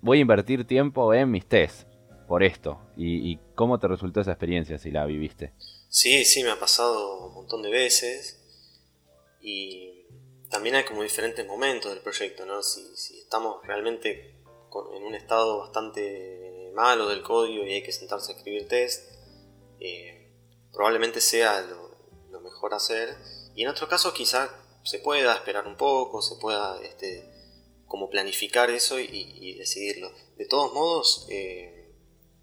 voy 0.00 0.18
a 0.18 0.20
invertir 0.22 0.66
tiempo 0.66 1.12
en 1.12 1.30
mis 1.30 1.46
tests 1.46 1.86
por 2.26 2.42
esto? 2.42 2.80
¿Y, 2.96 3.32
¿Y 3.32 3.38
cómo 3.54 3.78
te 3.78 3.88
resultó 3.88 4.20
esa 4.20 4.32
experiencia 4.32 4.78
si 4.78 4.90
la 4.90 5.04
viviste? 5.04 5.52
Sí, 5.88 6.24
sí, 6.24 6.44
me 6.44 6.50
ha 6.50 6.58
pasado 6.58 7.26
un 7.26 7.34
montón 7.34 7.62
de 7.62 7.70
veces. 7.70 8.36
Y 9.42 9.90
también 10.50 10.74
hay 10.74 10.84
como 10.84 11.02
diferentes 11.02 11.46
momentos 11.46 11.92
del 11.92 12.02
proyecto, 12.02 12.44
¿no? 12.44 12.62
Si, 12.62 13.18
estamos 13.18 13.64
realmente 13.66 14.36
en 14.96 15.02
un 15.02 15.14
estado 15.14 15.58
bastante 15.58 16.70
malo 16.74 17.08
del 17.08 17.22
código 17.22 17.64
y 17.64 17.74
hay 17.74 17.82
que 17.82 17.92
sentarse 17.92 18.32
a 18.32 18.36
escribir 18.36 18.68
test, 18.68 19.19
eh, 19.80 20.32
probablemente 20.72 21.20
sea 21.20 21.62
lo, 21.62 21.90
mejor 22.40 22.74
hacer. 22.74 23.16
Y 23.54 23.62
en 23.62 23.68
otro 23.68 23.88
caso 23.88 24.14
quizá 24.14 24.48
se 24.84 24.98
pueda 24.98 25.34
esperar 25.34 25.66
un 25.66 25.76
poco, 25.76 26.22
se 26.22 26.36
pueda 26.36 26.80
este, 26.82 27.30
como 27.86 28.08
planificar 28.08 28.70
eso 28.70 28.98
y, 28.98 29.54
decidirlo. 29.58 30.10
De 30.36 30.46
todos 30.46 30.72
modos, 30.72 31.26
eh, 31.28 31.94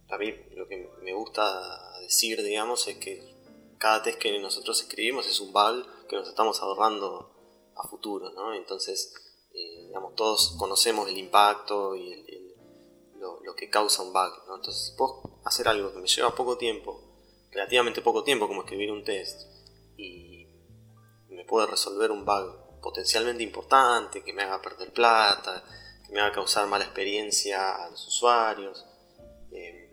a 0.10 0.18
mí 0.18 0.34
lo 0.56 0.68
que 0.68 0.90
me 1.02 1.14
gusta 1.14 2.00
decir, 2.02 2.44
digamos, 2.44 2.88
es 2.88 2.98
que 2.98 3.38
cada 3.78 4.04
test 4.04 4.20
que 4.20 4.38
nosotros 4.40 4.82
escribimos 4.82 5.28
es 5.28 5.40
un 5.40 5.52
bug 5.52 5.86
que 6.08 6.16
nos 6.16 6.28
estamos 6.28 6.62
ahorrando 6.62 7.72
a 7.76 7.88
futuro. 7.88 8.32
Entonces, 8.54 9.14
eh, 9.54 9.86
digamos, 9.88 10.16
todos 10.16 10.56
conocemos 10.58 11.10
el 11.10 11.18
impacto 11.18 11.96
y 11.96 12.26
lo, 13.20 13.56
que 13.56 13.70
causa 13.70 14.04
un 14.04 14.14
bug, 14.14 14.48
¿no? 14.48 14.56
Entonces, 14.56 14.88
si 14.88 14.98
puedo 14.98 15.40
hacer 15.44 15.68
algo 15.68 15.92
que 15.92 16.00
me 16.00 16.08
lleva 16.08 16.36
poco 16.36 16.58
tiempo, 16.58 17.07
relativamente 17.52 18.02
poco 18.02 18.24
tiempo, 18.24 18.48
como 18.48 18.62
escribir 18.62 18.92
un 18.92 19.04
test, 19.04 19.42
y 19.98 20.48
me 21.30 21.46
puede 21.46 21.68
resolver 21.68 22.12
un 22.12 22.26
bug 22.26 22.82
potencialmente 22.82 23.44
importante, 23.44 24.24
que 24.24 24.34
me 24.34 24.44
haga 24.44 24.62
perder 24.62 24.92
plata, 24.94 25.64
que 26.06 26.14
me 26.14 26.22
haga 26.22 26.34
causar 26.34 26.68
mala 26.68 26.86
experiencia 26.86 27.84
a 27.84 27.90
los 27.90 28.08
usuarios, 28.08 28.86
eh, 29.52 29.92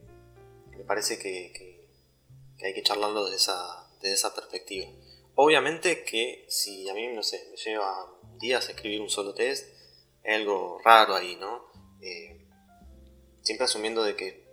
me 0.76 0.84
parece 0.84 1.18
que 1.18 1.75
que 2.58 2.66
hay 2.66 2.75
que 2.75 2.82
charlarlo 2.82 3.25
desde 3.25 3.37
esa, 3.37 3.88
desde 4.00 4.14
esa 4.14 4.34
perspectiva. 4.34 4.88
Obviamente 5.34 6.04
que 6.04 6.44
si 6.49 6.88
a 6.88 6.94
mí, 6.94 7.08
no 7.08 7.23
sé, 7.23 7.49
me 7.50 7.56
lleva 7.56 8.11
días 8.38 8.68
escribir 8.68 9.00
un 9.00 9.11
solo 9.11 9.34
test, 9.34 9.66
hay 10.25 10.34
algo 10.34 10.80
raro 10.84 11.14
ahí, 11.14 11.37
¿no? 11.37 11.64
Eh, 12.00 12.46
siempre 13.42 13.64
asumiendo 13.64 14.02
de 14.02 14.16
que 14.16 14.43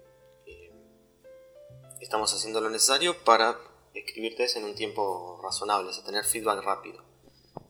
estamos 2.01 2.33
haciendo 2.33 2.59
lo 2.59 2.69
necesario 2.69 3.23
para 3.23 3.59
escribir 3.93 4.35
test 4.35 4.57
en 4.57 4.65
un 4.65 4.75
tiempo 4.75 5.39
razonable, 5.41 5.89
o 5.89 5.93
sea, 5.93 6.03
tener 6.03 6.25
feedback 6.25 6.63
rápido. 6.63 7.03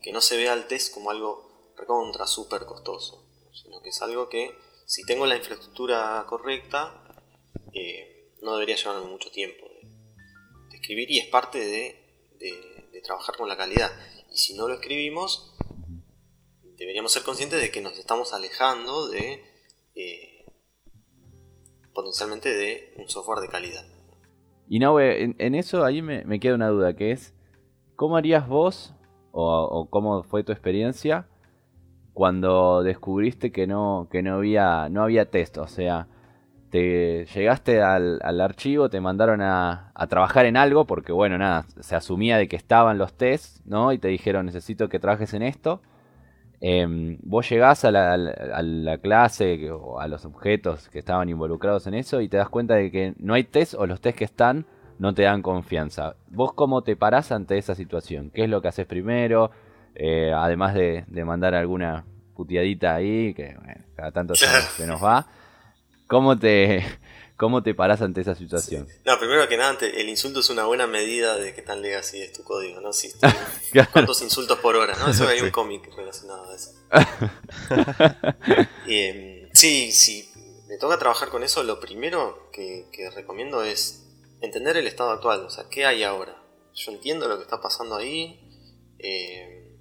Que 0.02 0.12
no 0.12 0.22
se 0.22 0.38
vea 0.38 0.54
el 0.54 0.66
test 0.66 0.94
como 0.94 1.12
algo 1.12 1.74
recontra, 1.78 2.26
súper 2.26 2.66
costoso, 2.66 3.26
sino 3.54 3.82
que 3.82 3.90
es 3.90 4.02
algo 4.02 4.30
que 4.30 4.56
si 4.86 5.04
tengo 5.06 5.26
la 5.26 5.38
infraestructura 5.38 6.26
correcta, 6.28 7.04
eh, 7.74 8.34
no 8.42 8.54
debería 8.54 8.76
llevarme 8.76 9.08
mucho 9.08 9.30
tiempo 9.32 9.72
escribir 10.82 11.12
y 11.12 11.20
es 11.20 11.28
parte 11.28 11.60
de, 11.60 11.98
trabajar 13.04 13.36
con 13.36 13.50
la 13.50 13.58
calidad. 13.58 13.92
Y 14.32 14.38
si 14.38 14.54
no 14.54 14.68
lo 14.68 14.76
escribimos, 14.76 15.56
deberíamos 16.78 17.12
ser 17.12 17.24
conscientes 17.24 17.60
de 17.60 17.72
que 17.72 17.82
nos 17.82 17.98
estamos 17.98 18.32
alejando 18.32 19.10
de 19.10 19.44
eh, 19.96 20.46
potencialmente 21.94 22.54
de 22.54 22.94
un 22.98 23.10
software 23.10 23.40
de 23.40 23.50
calidad. 23.50 23.84
Y 24.72 24.80
no, 24.80 25.02
en, 25.02 25.36
en 25.38 25.54
eso 25.54 25.84
ahí 25.84 26.02
me, 26.02 26.40
queda 26.40 26.56
una 26.56 26.70
duda, 26.70 26.94
que 26.94 27.12
es, 27.12 27.36
¿cómo 27.98 28.16
harías 28.16 28.48
vos 28.48 28.96
o, 29.34 29.90
cómo 29.90 30.24
fue 30.24 30.46
tu 30.46 30.54
experiencia 30.54 31.28
cuando 32.14 32.82
descubriste 32.82 33.52
que 33.52 33.68
no, 33.68 34.08
que 34.10 34.24
no 34.24 34.36
había, 34.36 34.88
no 34.88 35.04
había 35.04 35.30
test? 35.30 35.58
O 35.58 35.68
sea, 35.68 36.08
te 36.70 37.26
llegaste 37.26 37.82
al, 37.82 38.22
archivo, 38.40 38.90
te 38.90 39.02
mandaron 39.02 39.42
a, 39.42 39.92
trabajar 40.08 40.46
en 40.46 40.56
algo, 40.56 40.86
porque 40.86 41.12
bueno, 41.12 41.38
nada, 41.38 41.66
se 41.82 41.98
asumía 41.98 42.38
de 42.38 42.48
que 42.48 42.56
estaban 42.56 42.98
los 42.98 43.12
tests, 43.12 43.62
¿no? 43.66 43.92
Y 43.92 43.98
te 43.98 44.08
dijeron, 44.08 44.46
necesito 44.46 44.88
que 44.88 45.00
trabajes 45.00 45.34
en 45.34 45.42
esto. 45.42 45.82
Em, 46.64 47.18
vos 47.24 47.50
llegás 47.50 47.84
a 47.86 47.92
la, 47.92 48.98
clase 49.00 49.72
o 49.72 50.00
a 50.00 50.08
los 50.08 50.26
objetos 50.26 50.90
que 50.90 51.00
estaban 51.00 51.28
involucrados 51.28 51.88
en 51.88 51.96
eso 51.96 52.22
y 52.22 52.30
te 52.30 52.38
das 52.38 52.50
cuenta 52.50 52.76
de 52.76 52.92
que 52.92 53.16
no 53.18 53.34
hay 53.34 53.44
test 53.44 53.74
o 53.74 53.88
los 53.88 54.00
test 54.00 54.20
que 54.20 54.26
están 54.26 54.68
no 55.00 55.16
te 55.16 55.24
dan 55.24 55.42
confianza. 55.42 56.16
¿Vos 56.30 56.54
cómo 56.54 56.84
te 56.84 56.96
parás 56.96 57.32
ante 57.32 57.58
esa 57.58 57.74
situación? 57.74 58.30
¿Qué 58.30 58.44
es 58.44 58.50
lo 58.50 58.62
que 58.62 58.68
haces 58.68 58.86
primero? 58.86 59.50
Eh, 59.96 60.32
además 60.32 60.76
de, 60.76 61.04
mandar 61.26 61.56
alguna 61.56 62.06
puteadita 62.36 62.94
ahí, 62.94 63.34
que 63.34 63.58
cada 63.96 64.12
tanto 64.12 64.36
se 64.36 64.86
nos 64.86 65.04
va. 65.04 65.26
¿Cómo 66.06 66.38
te, 66.38 66.84
cómo 67.42 67.64
te 67.64 67.74
parás 67.74 68.04
ante 68.04 68.22
esa 68.22 68.36
situación? 68.36 68.88
No, 69.04 69.18
primero 69.18 69.50
que 69.50 69.58
nada, 69.58 69.76
el 69.82 70.08
insulto 70.08 70.42
es 70.42 70.52
una 70.52 70.66
buena 70.66 70.86
medida 70.86 71.38
de 71.38 71.56
qué 71.56 71.64
tan 71.64 71.82
legacy 71.82 72.22
es 72.22 72.34
tu 72.34 72.44
código, 72.44 72.80
¿no? 72.82 72.94
Si 72.94 73.12
¿Cuántos 73.92 74.22
insultos 74.22 74.60
por 74.60 74.76
hora, 74.76 74.96
no? 74.96 75.10
Eso 75.10 75.28
hay 75.28 75.42
un 75.42 75.50
cómic 75.50 75.92
relacionado 75.96 76.52
a 76.52 76.56
eso. 76.56 76.70
Em, 78.86 79.50
sí, 79.54 79.92
sí, 79.92 80.32
me 80.68 80.78
toca 80.78 81.00
trabajar 81.00 81.30
con 81.30 81.42
eso. 81.42 81.64
Lo 81.64 81.80
primero 81.80 82.52
que, 82.52 82.86
recomiendo 83.16 83.64
es 83.64 84.04
entender 84.42 84.78
el 84.78 84.86
estado 84.86 85.10
actual, 85.10 85.44
o 85.44 85.50
sea, 85.50 85.64
¿qué 85.68 85.84
hay 85.84 86.04
ahora? 86.04 86.40
Yo 86.76 86.92
entiendo 86.92 87.28
lo 87.28 87.38
que 87.38 87.44
está 87.44 87.60
pasando 87.60 87.96
ahí 87.96 88.40
em, 89.00 89.80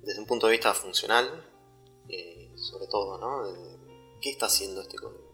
desde 0.00 0.18
un 0.18 0.26
punto 0.26 0.46
de 0.46 0.52
vista 0.52 0.72
funcional, 0.72 1.44
eh, 2.08 2.50
sobre 2.56 2.86
todo, 2.86 3.18
¿no? 3.18 4.18
¿Qué 4.22 4.30
está 4.30 4.46
haciendo 4.46 4.80
este 4.80 4.96
código? 4.96 5.31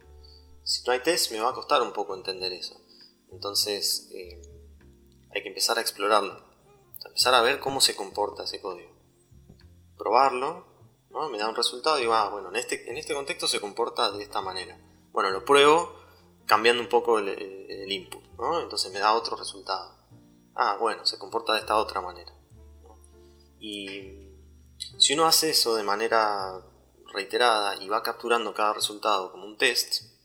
Si 0.68 0.82
no 0.84 0.92
hay 0.92 1.00
test 1.00 1.32
me 1.32 1.40
va 1.40 1.48
a 1.48 1.54
costar 1.54 1.80
un 1.80 1.94
poco 1.94 2.14
entender 2.14 2.52
eso. 2.52 2.78
Entonces 3.32 4.10
eh, 4.12 4.42
hay 5.34 5.42
que 5.42 5.48
empezar 5.48 5.78
a 5.78 5.80
explorarlo, 5.80 6.44
empezar 7.06 7.32
a 7.32 7.40
ver 7.40 7.58
cómo 7.58 7.80
se 7.80 7.96
comporta 7.96 8.44
ese 8.44 8.60
código. 8.60 8.92
Probarlo, 9.96 10.66
¿no? 11.08 11.30
me 11.30 11.38
da 11.38 11.48
un 11.48 11.56
resultado 11.56 11.96
y 11.96 12.02
digo, 12.02 12.12
ah, 12.12 12.28
bueno, 12.28 12.50
en 12.50 12.56
este, 12.56 12.88
en 12.90 12.98
este 12.98 13.14
contexto 13.14 13.48
se 13.48 13.62
comporta 13.62 14.12
de 14.12 14.22
esta 14.22 14.42
manera. 14.42 14.78
Bueno, 15.10 15.30
lo 15.30 15.42
pruebo 15.42 15.94
cambiando 16.44 16.82
un 16.82 16.90
poco 16.90 17.18
el, 17.18 17.90
input, 17.90 18.22
¿no? 18.36 18.60
entonces 18.60 18.92
me 18.92 18.98
da 18.98 19.14
otro 19.14 19.38
resultado. 19.38 19.96
Ah, 20.54 20.76
bueno, 20.78 21.06
se 21.06 21.18
comporta 21.18 21.54
de 21.54 21.60
esta 21.60 21.78
otra 21.78 22.02
manera. 22.02 22.34
Y 23.58 24.34
si 24.98 25.14
uno 25.14 25.24
hace 25.24 25.48
eso 25.48 25.76
de 25.76 25.82
manera 25.82 26.62
reiterada 27.14 27.82
y 27.82 27.88
va 27.88 28.02
capturando 28.02 28.52
cada 28.52 28.74
resultado 28.74 29.32
como 29.32 29.46
un 29.46 29.56
test, 29.56 30.17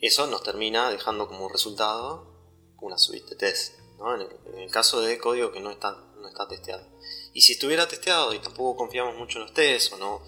eso 0.00 0.26
nos 0.26 0.42
termina 0.42 0.90
dejando 0.90 1.28
como 1.28 1.48
resultado 1.48 2.34
una 2.80 2.98
suite 2.98 3.30
de 3.30 3.36
test, 3.36 3.78
en, 3.98 4.58
el, 4.58 4.70
caso 4.70 5.00
de 5.00 5.18
código 5.18 5.52
que 5.52 5.60
no 5.60 5.70
está, 5.70 5.92
no 6.20 6.28
está 6.28 6.46
testeado. 6.46 6.86
Y 7.32 7.40
si 7.40 7.54
estuviera 7.54 7.88
testeado 7.88 8.34
y 8.34 8.38
tampoco 8.38 8.76
confiamos 8.76 9.16
mucho 9.16 9.38
en 9.38 9.44
los 9.44 9.54
tests 9.54 9.92
o 9.92 9.96
no, 9.96 10.22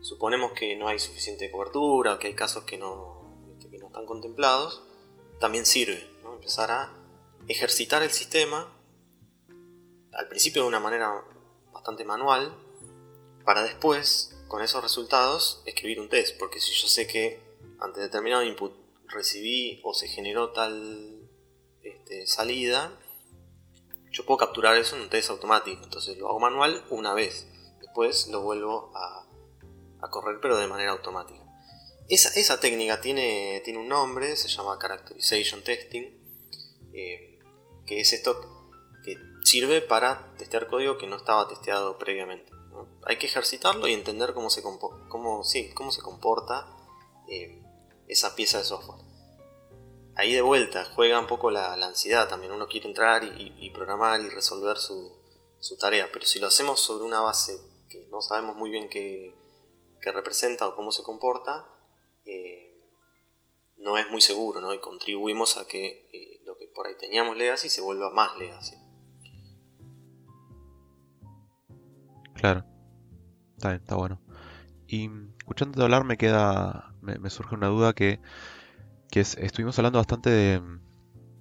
suponemos 0.00 0.52
que 0.52 0.76
no 0.76 0.88
hay 0.88 0.98
suficiente 0.98 1.50
cobertura 1.50 2.18
que 2.18 2.28
hay 2.28 2.34
casos 2.34 2.64
que 2.64 2.78
no, 2.78 3.56
que 3.60 3.78
no 3.78 3.88
están 3.88 4.06
contemplados, 4.06 4.82
también 5.40 5.66
sirve 5.66 6.18
empezar 6.48 6.70
a 6.70 6.94
ejercitar 7.46 8.02
el 8.02 8.10
sistema, 8.10 8.74
al 10.12 10.28
principio 10.28 10.62
de 10.62 10.68
una 10.68 10.80
manera 10.80 11.24
bastante 11.72 12.04
manual, 12.04 12.56
para 13.44 13.62
después, 13.62 14.34
con 14.48 14.62
esos 14.62 14.82
resultados, 14.82 15.62
escribir 15.66 16.00
un 16.00 16.08
test, 16.08 16.38
porque 16.38 16.58
si 16.58 16.72
yo 16.72 16.88
sé 16.88 17.06
que 17.06 17.42
ante 17.80 18.00
determinado 18.00 18.42
input 18.44 18.72
recibí 19.08 19.80
o 19.84 19.94
se 19.94 20.08
generó 20.08 20.52
tal 20.52 21.28
este, 21.82 22.26
salida, 22.26 22.98
yo 24.10 24.24
puedo 24.24 24.38
capturar 24.38 24.76
eso 24.76 24.96
en 24.96 25.02
un 25.02 25.10
test 25.10 25.30
automático. 25.30 25.82
Entonces 25.82 26.16
lo 26.18 26.28
hago 26.28 26.40
manual 26.40 26.84
una 26.90 27.14
vez. 27.14 27.46
Después 27.80 28.28
lo 28.28 28.42
vuelvo 28.42 28.92
a, 28.94 29.26
correr, 30.10 30.38
pero 30.40 30.56
de 30.56 30.66
manera 30.66 30.92
automática. 30.92 31.44
Esa, 32.08 32.58
técnica 32.58 33.00
tiene, 33.00 33.60
tiene, 33.64 33.80
un 33.80 33.88
nombre, 33.88 34.34
se 34.36 34.48
llama 34.48 34.78
Characterization 34.80 35.62
Testing, 35.62 36.04
eh, 36.94 37.38
que 37.84 38.00
es 38.00 38.14
esto 38.14 38.70
que 39.04 39.18
sirve 39.42 39.82
para 39.82 40.34
testear 40.38 40.68
código 40.68 40.96
que 40.96 41.06
no 41.06 41.16
estaba 41.16 41.46
testeado 41.48 41.98
previamente. 41.98 42.50
Hay 43.04 43.18
que 43.18 43.26
ejercitarlo 43.26 43.86
y 43.88 43.92
entender 43.92 44.32
cómo 44.32 44.48
se, 44.48 44.62
cómo, 44.62 45.44
sí, 45.44 45.70
cómo 45.74 45.92
se 45.92 46.00
comporta 46.00 46.66
eh, 47.28 47.62
esa 48.08 48.34
pieza 48.34 48.58
de 48.58 48.64
software. 48.64 49.04
Ahí 50.16 50.32
de 50.32 50.40
vuelta 50.40 50.84
juega 50.96 51.20
un 51.20 51.26
poco 51.26 51.50
la, 51.50 51.74
ansiedad 51.74 52.28
también. 52.28 52.52
Uno 52.52 52.66
quiere 52.66 52.88
entrar 52.88 53.22
y, 53.24 53.70
programar 53.70 54.20
y 54.20 54.28
resolver 54.28 54.78
su, 54.78 55.16
tarea, 55.78 56.08
pero 56.12 56.26
si 56.26 56.40
lo 56.40 56.48
hacemos 56.48 56.80
sobre 56.80 57.04
una 57.04 57.20
base 57.20 57.56
que 57.88 58.06
no 58.10 58.20
sabemos 58.20 58.56
muy 58.56 58.70
bien 58.70 58.88
qué, 58.88 59.34
representa 60.12 60.66
o 60.66 60.74
cómo 60.74 60.90
se 60.90 61.02
comporta, 61.02 61.66
eh, 62.24 62.82
no 63.76 63.98
es 63.98 64.10
muy 64.10 64.22
seguro, 64.22 64.60
¿no? 64.60 64.72
Y 64.72 64.80
contribuimos 64.80 65.58
a 65.58 65.66
que 65.66 66.08
eh, 66.12 66.40
lo 66.44 66.56
que 66.56 66.66
por 66.66 66.86
ahí 66.86 66.96
teníamos 66.98 67.36
legacy 67.36 67.68
se 67.68 67.82
vuelva 67.82 68.10
más 68.10 68.36
legacy. 68.38 68.74
Claro. 72.34 72.64
Está 73.56 73.68
bien, 73.70 73.80
está 73.82 73.96
bueno. 73.96 74.20
Y 74.86 75.10
escuchándote 75.38 75.82
hablar 75.82 76.04
me 76.04 76.16
queda, 76.16 76.87
me, 77.00 77.30
surge 77.30 77.54
una 77.54 77.68
duda 77.68 77.92
que, 77.92 78.20
que 79.10 79.20
es, 79.20 79.36
estuvimos 79.36 79.78
hablando 79.78 79.98
bastante 79.98 80.60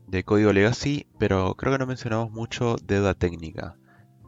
de, 0.07 0.23
código 0.23 0.53
legacy, 0.53 1.07
pero 1.19 1.55
creo 1.55 1.73
que 1.73 1.79
no 1.79 1.87
mencionamos 1.87 2.31
mucho 2.31 2.75
deuda 2.83 3.13
técnica. 3.13 3.77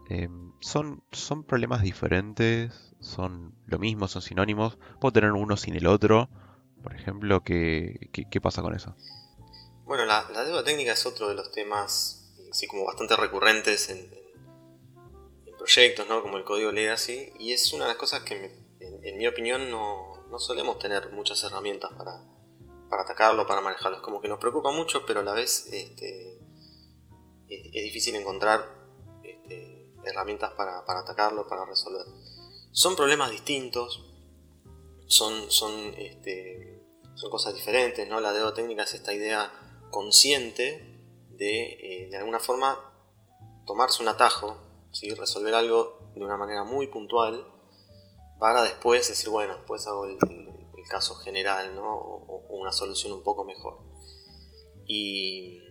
Em, 0.10 0.54
son, 0.60 1.04
son 1.12 1.44
problemas 1.44 1.82
diferentes, 1.82 2.94
son 3.00 3.54
lo 3.66 3.80
mismo, 3.80 4.08
son 4.08 4.22
sinónimos. 4.22 4.78
Puedo 5.00 5.14
tener 5.14 5.32
uno 5.32 5.56
sin 5.56 5.76
el 5.76 5.88
otro, 5.88 6.30
por 6.82 6.96
ejemplo, 6.96 7.44
¿qué, 7.44 8.10
qué, 8.30 8.42
pasa 8.42 8.62
con 8.62 8.76
eso? 8.76 8.96
Bueno, 9.86 10.06
la, 10.06 10.24
deuda 10.46 10.64
técnica 10.64 10.94
es 10.94 11.06
otro 11.06 11.28
de 11.28 11.36
los 11.36 11.52
temas, 11.52 12.34
así 12.52 12.68
como 12.68 12.86
bastante 12.86 13.16
recurrentes 13.16 13.90
en, 13.90 14.10
proyectos, 15.58 16.08
¿no? 16.08 16.22
Como 16.22 16.38
el 16.38 16.46
código 16.46 16.72
legacy, 16.72 17.34
y 17.38 17.52
es 17.52 17.74
una 17.74 17.84
de 17.84 17.90
las 17.90 17.98
cosas 17.98 18.22
que, 18.22 18.56
en, 18.80 19.18
mi 19.18 19.28
opinión, 19.28 19.70
no, 19.70 20.09
no, 20.30 20.40
solemos 20.40 20.80
tener 20.80 21.12
muchas 21.12 21.44
herramientas 21.44 21.92
para, 21.98 22.24
para 22.90 23.04
atacarlo, 23.04 23.48
para 23.48 23.62
manejarlo. 23.62 23.98
Es 23.98 24.04
como 24.04 24.22
que 24.22 24.28
nos 24.28 24.40
preocupa 24.40 24.72
mucho, 24.72 25.06
pero 25.06 25.22
a 25.22 25.24
la 25.24 25.34
vez 25.34 25.68
este, 25.72 26.40
es, 27.48 27.84
difícil 27.84 28.16
encontrar 28.16 28.66
este, 29.24 29.94
herramientas 30.04 30.52
para, 30.54 30.86
para 30.86 31.02
atacarlo, 31.02 31.48
para 31.48 31.66
resolver. 31.66 32.06
Son 32.72 32.96
problemas 32.96 33.32
distintos, 33.32 34.06
son, 35.08 35.50
son, 35.52 35.94
este, 35.98 36.84
son 37.16 37.30
cosas 37.30 37.54
diferentes, 37.54 38.08
¿no? 38.08 38.20
La 38.20 38.32
deuda 38.32 38.54
técnica 38.54 38.84
es 38.84 38.94
esta 38.94 39.14
idea 39.14 39.52
consciente 39.90 40.90
de, 41.32 42.04
eh, 42.04 42.10
de 42.10 42.18
alguna 42.18 42.40
forma, 42.40 42.78
tomarse 43.66 44.02
un 44.02 44.10
atajo, 44.10 44.58
¿sí? 44.92 45.14
resolver 45.14 45.54
algo 45.54 46.12
de 46.14 46.24
una 46.24 46.38
manera 46.38 46.64
muy 46.64 46.88
puntual, 46.88 47.46
para 48.40 48.64
después 48.64 49.08
decir, 49.08 49.30
bueno, 49.30 49.56
después 49.56 49.86
hago 49.88 50.06
el, 50.06 50.18
caso 50.90 51.14
general, 51.18 51.76
¿no? 51.76 51.94
O, 51.94 52.48
una 52.50 52.72
solución 52.72 53.14
un 53.14 53.22
poco 53.22 53.46
mejor. 53.46 53.78
Y, 54.88 55.62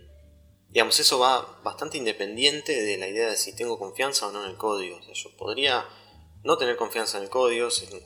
digamos, 0.68 1.00
eso 1.00 1.18
va 1.18 1.60
bastante 1.64 1.98
independiente 1.98 2.80
de 2.80 2.96
la 2.98 3.08
idea 3.08 3.28
de 3.28 3.36
si 3.36 3.52
tengo 3.56 3.80
confianza 3.80 4.28
o 4.28 4.30
no 4.30 4.44
en 4.44 4.50
el 4.50 4.56
código. 4.56 4.96
O 4.98 5.02
sea, 5.02 5.14
yo 5.14 5.36
podría 5.36 5.84
no 6.44 6.56
tener 6.56 6.76
confianza 6.76 7.18
en 7.18 7.24
el 7.24 7.30
código, 7.30 7.66
este, 7.68 7.98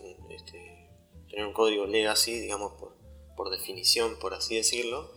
tener 1.28 1.46
un 1.46 1.52
código 1.52 1.86
legacy, 1.86 2.38
digamos, 2.40 2.72
por, 2.72 2.92
definición, 3.50 4.18
por 4.20 4.34
así 4.34 4.54
decirlo, 4.54 5.10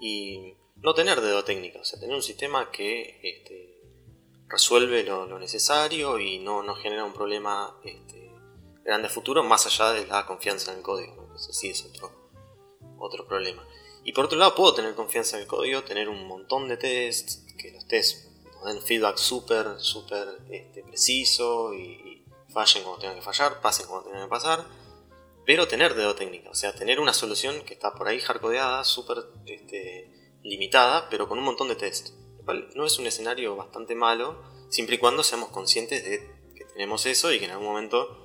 y 0.00 0.54
no 0.76 0.94
tener 0.94 1.20
dedo 1.20 1.44
técnica, 1.44 1.78
o 1.78 1.84
sea, 1.84 2.00
tener 2.00 2.16
un 2.16 2.22
sistema 2.22 2.72
que 2.72 3.20
este, 3.22 3.80
resuelve 4.48 5.04
lo, 5.04 5.38
necesario 5.38 6.18
y 6.18 6.40
no, 6.40 6.64
no, 6.64 6.74
genera 6.74 7.04
un 7.04 7.12
problema 7.12 7.78
este, 7.84 8.31
grande 8.84 9.08
futuro 9.08 9.42
más 9.42 9.66
allá 9.66 9.92
de 9.92 10.06
la 10.06 10.26
confianza 10.26 10.72
en 10.72 10.78
el 10.78 10.82
código. 10.82 11.32
Eso 11.34 11.52
sí 11.52 11.70
es 11.70 11.84
otro, 11.84 12.10
otro 12.98 13.26
problema. 13.26 13.66
Y 14.04 14.12
por 14.12 14.24
otro 14.24 14.38
lado, 14.38 14.54
puedo 14.54 14.74
tener 14.74 14.94
confianza 14.94 15.36
en 15.36 15.42
el 15.42 15.48
código, 15.48 15.82
tener 15.82 16.08
un 16.08 16.26
montón 16.26 16.68
de 16.68 16.76
tests, 16.76 17.44
que 17.56 17.70
los 17.72 17.86
tests 17.86 18.28
den 18.64 18.80
feedback 18.80 19.16
súper, 19.16 19.78
súper 19.78 20.38
este, 20.50 20.82
preciso 20.82 21.74
y, 21.74 22.24
fallen 22.48 22.84
como 22.84 22.98
tengan 22.98 23.16
que 23.16 23.22
fallar, 23.22 23.62
pasen 23.62 23.86
como 23.86 24.02
tengan 24.02 24.24
que 24.24 24.28
pasar, 24.28 24.66
pero 25.46 25.66
tener 25.66 25.94
dedo 25.94 26.14
técnica, 26.14 26.50
o 26.50 26.54
sea, 26.54 26.74
tener 26.74 27.00
una 27.00 27.14
solución 27.14 27.62
que 27.62 27.72
está 27.72 27.94
por 27.94 28.08
ahí 28.08 28.20
hardcodeada, 28.20 28.84
súper 28.84 29.24
este, 29.46 30.36
limitada, 30.42 31.08
pero 31.08 31.28
con 31.28 31.38
un 31.38 31.44
montón 31.44 31.68
de 31.68 31.76
test. 31.76 32.10
Lo 32.36 32.44
cual 32.44 32.68
no 32.74 32.84
es 32.84 32.98
un 32.98 33.06
escenario 33.06 33.56
bastante 33.56 33.94
malo, 33.94 34.42
siempre 34.68 34.96
y 34.96 34.98
cuando 34.98 35.22
seamos 35.22 35.48
conscientes 35.48 36.04
de 36.04 36.30
que 36.54 36.64
tenemos 36.66 37.06
eso 37.06 37.32
y 37.32 37.38
que 37.38 37.46
en 37.46 37.52
algún 37.52 37.68
momento 37.68 38.21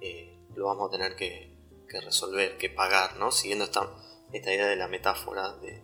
eh, 0.00 0.38
lo 0.54 0.66
vamos 0.66 0.88
a 0.88 0.92
tener 0.92 1.16
que, 1.16 1.54
resolver, 2.04 2.58
que 2.58 2.68
pagar, 2.68 3.16
¿no? 3.16 3.30
Siguiendo 3.30 3.64
esta, 3.64 3.88
esta 4.32 4.52
idea 4.52 4.66
de 4.66 4.76
la 4.76 4.88
metáfora 4.88 5.56
de, 5.56 5.82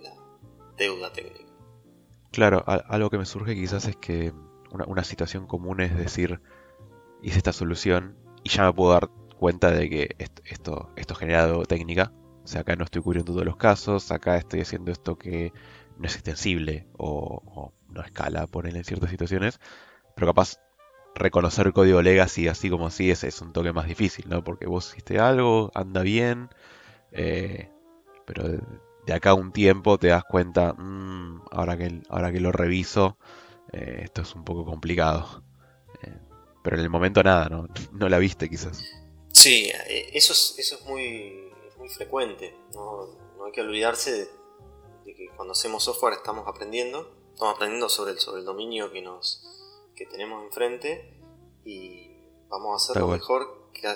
la 0.00 0.14
deuda 0.76 1.12
técnica. 1.12 1.50
Claro, 2.30 2.64
algo 2.66 3.10
que 3.10 3.18
me 3.18 3.26
surge 3.26 3.54
quizás 3.54 3.86
es 3.86 3.96
que 3.96 4.32
una, 4.70 5.04
situación 5.04 5.46
común 5.46 5.80
es 5.80 5.96
decir, 5.96 6.40
hice 7.22 7.38
esta 7.38 7.52
solución 7.52 8.16
y 8.44 8.50
ya 8.50 8.64
me 8.64 8.72
puedo 8.72 8.92
dar 8.92 9.08
cuenta 9.36 9.70
de 9.70 9.90
que 9.90 10.16
esto, 10.18 10.42
esto, 10.94 11.14
genera 11.14 11.44
generado 11.44 11.64
técnica. 11.64 12.12
O 12.44 12.46
sea, 12.46 12.62
acá 12.62 12.76
no 12.76 12.84
estoy 12.84 13.02
cubriendo 13.02 13.32
todos 13.32 13.44
los 13.44 13.56
casos, 13.56 14.10
acá 14.12 14.36
estoy 14.36 14.60
haciendo 14.60 14.92
esto 14.92 15.18
que 15.18 15.52
no 15.98 16.06
es 16.06 16.14
extensible 16.14 16.86
o, 16.96 17.72
no 17.88 18.02
escala, 18.02 18.46
ponerle 18.46 18.78
en 18.78 18.84
ciertas 18.84 19.10
situaciones. 19.10 19.60
Pero 20.14 20.28
capaz 20.28 20.58
reconocer 21.14 21.72
código 21.72 22.02
legacy 22.02 22.48
así 22.48 22.70
como 22.70 22.86
así 22.86 23.10
es, 23.10 23.24
es 23.24 23.40
un 23.40 23.52
toque 23.52 23.72
más 23.72 23.86
difícil, 23.86 24.28
¿no? 24.28 24.44
Porque 24.44 24.66
vos 24.66 24.90
hiciste 24.90 25.18
algo, 25.18 25.70
anda 25.74 26.02
bien, 26.02 26.48
eh, 27.12 27.70
pero 28.26 28.44
de, 29.06 29.12
acá 29.12 29.30
a 29.30 29.34
un 29.34 29.52
tiempo 29.52 29.98
te 29.98 30.08
das 30.08 30.24
cuenta, 30.24 30.72
mm, 30.72 31.42
ahora, 31.50 31.76
que, 31.76 32.02
ahora 32.08 32.32
que 32.32 32.40
lo 32.40 32.52
reviso, 32.52 33.18
eh, 33.72 34.02
esto 34.04 34.22
es 34.22 34.34
un 34.34 34.44
poco 34.44 34.64
complicado. 34.64 35.42
Pero 36.62 36.76
en 36.76 36.82
el 36.82 36.90
momento 36.90 37.22
nada, 37.22 37.48
¿no? 37.48 37.68
No 37.92 38.08
la 38.08 38.18
viste 38.18 38.48
quizás. 38.48 38.84
Sí, 39.32 39.70
eh, 39.88 40.10
eso 40.12 40.32
es, 40.32 40.54
eso 40.58 40.76
es 40.76 40.86
muy, 40.86 41.50
muy 41.78 41.88
frecuente. 41.88 42.54
¿no? 42.74 43.06
no 43.38 43.46
hay 43.46 43.52
que 43.52 43.62
olvidarse 43.62 44.12
de, 45.04 45.14
que 45.14 45.28
cuando 45.34 45.52
hacemos 45.52 45.84
software 45.84 46.14
estamos 46.14 46.46
aprendiendo. 46.46 47.16
Estamos 47.32 47.54
aprendiendo 47.54 47.88
sobre 47.88 48.12
el, 48.12 48.18
sobre 48.18 48.40
el 48.40 48.44
dominio 48.44 48.92
que, 48.92 49.00
nos, 49.00 49.42
que 50.00 50.06
tenemos 50.06 50.42
enfrente 50.42 51.12
y 51.62 52.08
vamos 52.48 52.72
a 52.72 52.76
hacer 52.76 53.02
lo 53.02 53.08
mejor 53.08 53.70
que, 53.74 53.86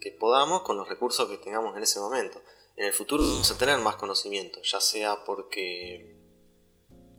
que 0.00 0.12
podamos 0.12 0.62
con 0.62 0.76
los 0.76 0.88
recursos 0.88 1.28
que 1.28 1.36
tengamos 1.36 1.76
en 1.76 1.82
ese 1.82 1.98
momento. 1.98 2.40
En 2.76 2.86
el 2.86 2.92
futuro 2.92 3.24
vamos 3.24 3.50
a 3.50 3.58
tener 3.58 3.76
más 3.80 3.96
conocimiento, 3.96 4.62
ya 4.62 4.80
sea 4.80 5.24
porque 5.24 6.16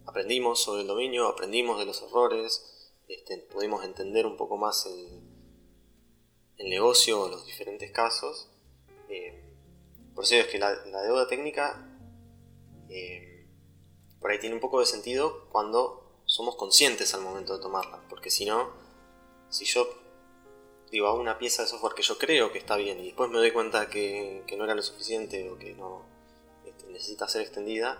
aprendimos 0.06 0.64
sobre 0.64 0.84
el 0.84 0.88
dominio, 0.88 1.28
aprendimos 1.28 1.80
de 1.80 1.86
los 1.86 2.02
errores, 2.02 2.94
este, 3.10 3.40
pudimos 3.40 3.84
entender 3.84 4.26
un 4.26 4.38
poco 4.38 4.56
más 4.56 4.86
el, 4.86 5.20
negocio 6.70 7.22
o 7.22 7.28
los 7.28 7.46
diferentes 7.46 7.92
casos. 7.92 8.50
Eh, 9.10 9.54
por 10.16 10.24
eso 10.24 10.36
es 10.36 10.48
que 10.48 10.60
la, 10.60 10.76
deuda 10.76 11.28
técnica 11.28 12.00
eh, 12.88 13.50
por 14.22 14.32
ahí 14.32 14.40
tiene 14.40 14.56
un 14.56 14.62
poco 14.62 14.80
de 14.80 14.86
sentido 14.86 15.50
cuando 15.50 16.09
somos 16.30 16.56
conscientes 16.56 17.16
al 17.16 17.22
momento 17.22 17.56
de 17.58 17.62
tomarla, 17.62 18.04
porque 18.08 18.30
si 18.30 18.46
no, 18.46 18.70
si 19.50 19.66
yo 19.66 19.90
digo 20.92 21.08
hago 21.08 21.20
una 21.20 21.40
pieza 21.40 21.64
de 21.64 21.68
software 21.68 21.96
que 21.96 22.04
yo 22.04 22.20
creo 22.20 22.52
que 22.52 22.60
está 22.60 22.76
bien 22.76 23.00
y 23.00 23.06
después 23.06 23.32
me 23.32 23.38
doy 23.38 23.52
cuenta 23.52 23.90
que, 23.90 24.46
no 24.56 24.64
era 24.64 24.76
lo 24.76 24.84
suficiente 24.84 25.50
o 25.50 25.58
que 25.58 25.74
no 25.74 26.06
este, 26.66 26.86
necesita 26.92 27.28
ser 27.28 27.42
extendida, 27.42 28.00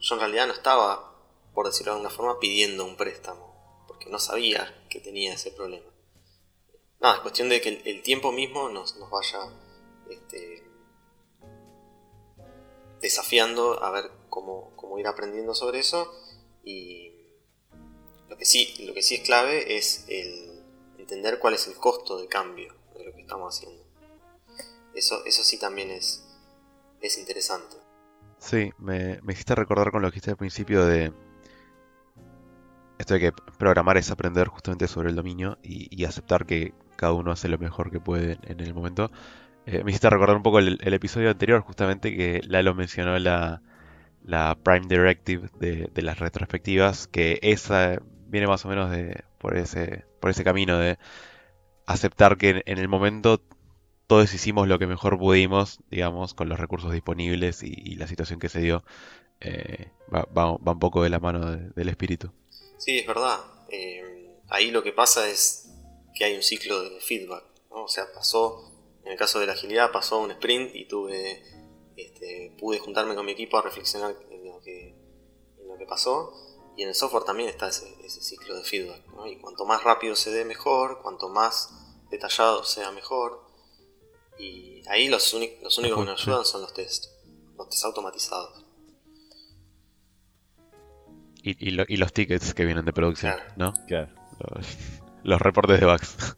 yo 0.00 0.14
en 0.16 0.20
realidad 0.20 0.48
no 0.48 0.52
estaba, 0.52 1.14
por 1.54 1.66
decirlo 1.66 1.92
de 1.92 1.98
alguna 1.98 2.10
forma, 2.10 2.40
pidiendo 2.40 2.84
un 2.84 2.96
préstamo 2.96 3.86
que 4.00 4.10
no 4.10 4.18
sabía 4.18 4.84
que 4.90 5.00
tenía 5.00 5.34
ese 5.34 5.52
problema. 5.52 5.86
Nada, 7.00 7.16
es 7.16 7.20
cuestión 7.20 7.48
de 7.48 7.60
que 7.60 7.82
el, 7.84 8.02
tiempo 8.02 8.32
mismo 8.32 8.68
nos, 8.68 8.98
vaya 9.10 9.38
este, 10.10 10.64
desafiando 13.00 13.82
a 13.82 13.90
ver 13.92 14.10
cómo, 14.28 14.72
ir 14.98 15.06
aprendiendo 15.06 15.54
sobre 15.54 15.78
eso 15.78 16.12
y 16.64 17.07
lo 18.28 18.36
que 18.36 18.44
sí, 18.44 18.74
lo 18.86 18.94
que 18.94 19.02
sí 19.02 19.16
es 19.16 19.20
clave 19.22 19.76
es 19.76 20.04
el 20.08 20.62
entender 20.98 21.38
cuál 21.38 21.54
es 21.54 21.66
el 21.66 21.74
costo 21.74 22.18
de 22.18 22.28
cambio 22.28 22.74
de 22.96 23.04
lo 23.04 23.14
que 23.14 23.22
estamos 23.22 23.56
haciendo. 23.56 23.82
Eso, 24.94 25.24
eso 25.24 25.44
sí 25.44 25.58
también 25.58 25.90
es, 25.90 26.24
es 27.00 27.18
interesante. 27.18 27.76
Sí, 28.38 28.70
me, 28.78 29.20
me 29.22 29.32
hiciste 29.32 29.54
recordar 29.54 29.90
con 29.90 30.02
lo 30.02 30.08
que 30.08 30.14
dijiste 30.14 30.30
al 30.30 30.36
principio 30.36 30.84
de 30.84 31.12
esto 32.98 33.14
de 33.14 33.20
que 33.20 33.32
programar 33.58 33.96
es 33.96 34.10
aprender 34.10 34.48
justamente 34.48 34.88
sobre 34.88 35.08
el 35.10 35.16
dominio 35.16 35.58
y, 35.62 36.04
aceptar 36.04 36.46
que 36.46 36.74
cada 36.96 37.12
uno 37.12 37.30
hace 37.30 37.48
lo 37.48 37.58
mejor 37.58 37.90
que 37.90 38.00
puede 38.00 38.38
en 38.42 38.60
el 38.60 38.74
momento. 38.74 39.10
Eh, 39.66 39.84
me 39.84 39.92
hiciste 39.92 40.10
recordar 40.10 40.36
un 40.36 40.42
poco 40.42 40.58
el, 40.58 40.78
episodio 40.94 41.30
anterior, 41.30 41.60
justamente 41.60 42.16
que 42.16 42.40
Lalo 42.44 42.74
mencionó 42.74 43.16
la, 43.18 43.62
Prime 44.64 44.86
Directive 44.88 45.48
de, 45.60 46.02
las 46.02 46.18
retrospectivas, 46.18 47.06
que 47.06 47.38
esa 47.42 48.02
viene 48.28 48.46
más 48.46 48.64
o 48.64 48.68
menos 48.68 48.90
de, 48.90 49.24
por, 49.38 49.56
ese, 49.56 50.04
por 50.20 50.30
ese 50.30 50.44
camino 50.44 50.78
de 50.78 50.98
aceptar 51.86 52.36
que 52.36 52.62
en, 52.64 52.78
el 52.78 52.88
momento 52.88 53.40
todos 54.06 54.32
hicimos 54.34 54.68
lo 54.68 54.78
que 54.78 54.86
mejor 54.86 55.18
pudimos, 55.18 55.80
digamos, 55.90 56.34
con 56.34 56.48
los 56.48 56.60
recursos 56.60 56.92
disponibles 56.92 57.62
y, 57.62 57.96
la 57.96 58.06
situación 58.06 58.38
que 58.38 58.48
se 58.48 58.60
dio. 58.60 58.84
Eh, 59.40 59.90
va, 60.12 60.52
un 60.52 60.78
poco 60.78 61.02
de 61.02 61.10
la 61.10 61.20
mano 61.20 61.56
del 61.56 61.88
espíritu. 61.88 62.32
Sí, 62.78 62.98
es 62.98 63.06
verdad. 63.06 63.38
Eh, 63.70 64.40
ahí 64.48 64.70
lo 64.70 64.82
que 64.82 64.92
pasa 64.92 65.28
es 65.28 65.70
que 66.14 66.24
hay 66.24 66.34
un 66.34 66.42
ciclo 66.42 66.82
de 66.82 67.00
feedback. 67.00 67.44
O 67.70 67.88
sea, 67.88 68.04
pasó 68.12 68.72
En 69.04 69.12
el 69.12 69.18
caso 69.18 69.38
de 69.40 69.46
la 69.46 69.52
agilidad 69.52 69.92
pasó 69.92 70.18
un 70.18 70.30
sprint 70.32 70.74
y 70.74 70.86
tuve, 70.86 71.42
este, 71.96 72.52
pude 72.58 72.78
juntarme 72.78 73.14
con 73.14 73.24
mi 73.24 73.32
equipo 73.32 73.56
a 73.56 73.62
reflexionar 73.62 74.14
en 74.30 74.44
lo 74.44 74.60
que, 74.60 74.94
en 75.58 75.68
lo 75.68 75.78
que 75.78 75.86
pasó. 75.86 76.32
Y 76.78 76.84
en 76.84 76.90
el 76.90 76.94
software 76.94 77.24
también 77.24 77.48
está 77.48 77.66
ese, 77.66 77.92
ese 78.04 78.22
ciclo 78.22 78.54
de 78.54 78.62
feedback. 78.62 79.04
¿no? 79.08 79.26
Y 79.26 79.36
cuanto 79.38 79.66
más 79.66 79.82
rápido 79.82 80.14
se 80.14 80.30
dé 80.30 80.44
mejor, 80.44 81.02
cuanto 81.02 81.28
más 81.28 81.74
detallado 82.08 82.62
sea 82.62 82.92
mejor. 82.92 83.44
Y 84.38 84.84
ahí 84.88 85.08
los, 85.08 85.34
los 85.60 85.78
únicos 85.78 85.98
que 85.98 86.04
nos 86.04 86.22
ayudan 86.22 86.44
son 86.44 86.62
los 86.62 86.72
tests, 86.72 87.12
los 87.56 87.68
tests 87.68 87.84
automatizados. 87.84 88.64
Y, 91.42 91.68
y, 91.68 91.96
los 91.96 92.12
tickets 92.12 92.54
que 92.54 92.64
vienen 92.64 92.84
de 92.84 92.92
producción, 92.92 93.34
¿no? 93.56 93.74
Claro. 93.88 94.14
Los, 94.38 94.68
los, 95.24 95.40
reportes 95.40 95.80
de 95.80 95.86
bugs. 95.86 96.36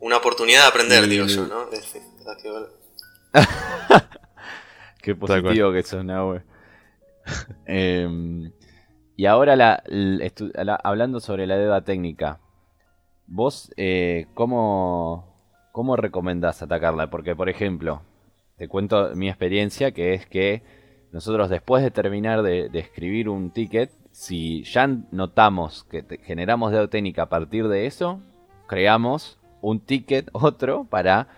Una 0.00 0.16
oportunidad 0.16 0.62
de 0.62 0.68
aprender, 0.68 1.06
digo 1.06 1.26
yo, 1.26 1.46
¿no? 1.46 1.70
Qué 5.00 5.14
positivo 5.14 5.72
que 5.72 5.84
sos, 5.84 6.04
Nahue. 6.04 6.42
eh, 7.66 8.50
y 9.16 9.26
ahora, 9.26 9.56
la, 9.56 9.82
hablando 10.84 11.20
sobre 11.20 11.46
la 11.46 11.56
deuda 11.56 11.82
técnica, 11.82 12.38
¿vos 13.26 13.72
eh, 13.76 14.26
cómo, 14.34 15.34
cómo 15.72 15.96
recomendás 15.96 16.62
atacarla? 16.62 17.08
Porque, 17.08 17.34
por 17.34 17.48
ejemplo, 17.48 18.02
te 18.56 18.68
cuento 18.68 19.14
mi 19.14 19.28
experiencia, 19.28 19.92
que 19.92 20.12
es 20.12 20.26
que 20.26 20.62
nosotros 21.12 21.48
después 21.48 21.82
de 21.82 21.90
terminar 21.90 22.42
de, 22.42 22.68
escribir 22.74 23.30
un 23.30 23.50
ticket, 23.50 23.90
si 24.10 24.64
ya 24.64 24.86
notamos 25.10 25.84
que 25.84 26.04
generamos 26.22 26.72
deuda 26.72 26.88
técnica 26.88 27.22
a 27.22 27.28
partir 27.30 27.68
de 27.68 27.86
eso, 27.86 28.20
creamos 28.66 29.38
un 29.62 29.80
ticket, 29.80 30.28
otro, 30.32 30.84
para 30.84 31.28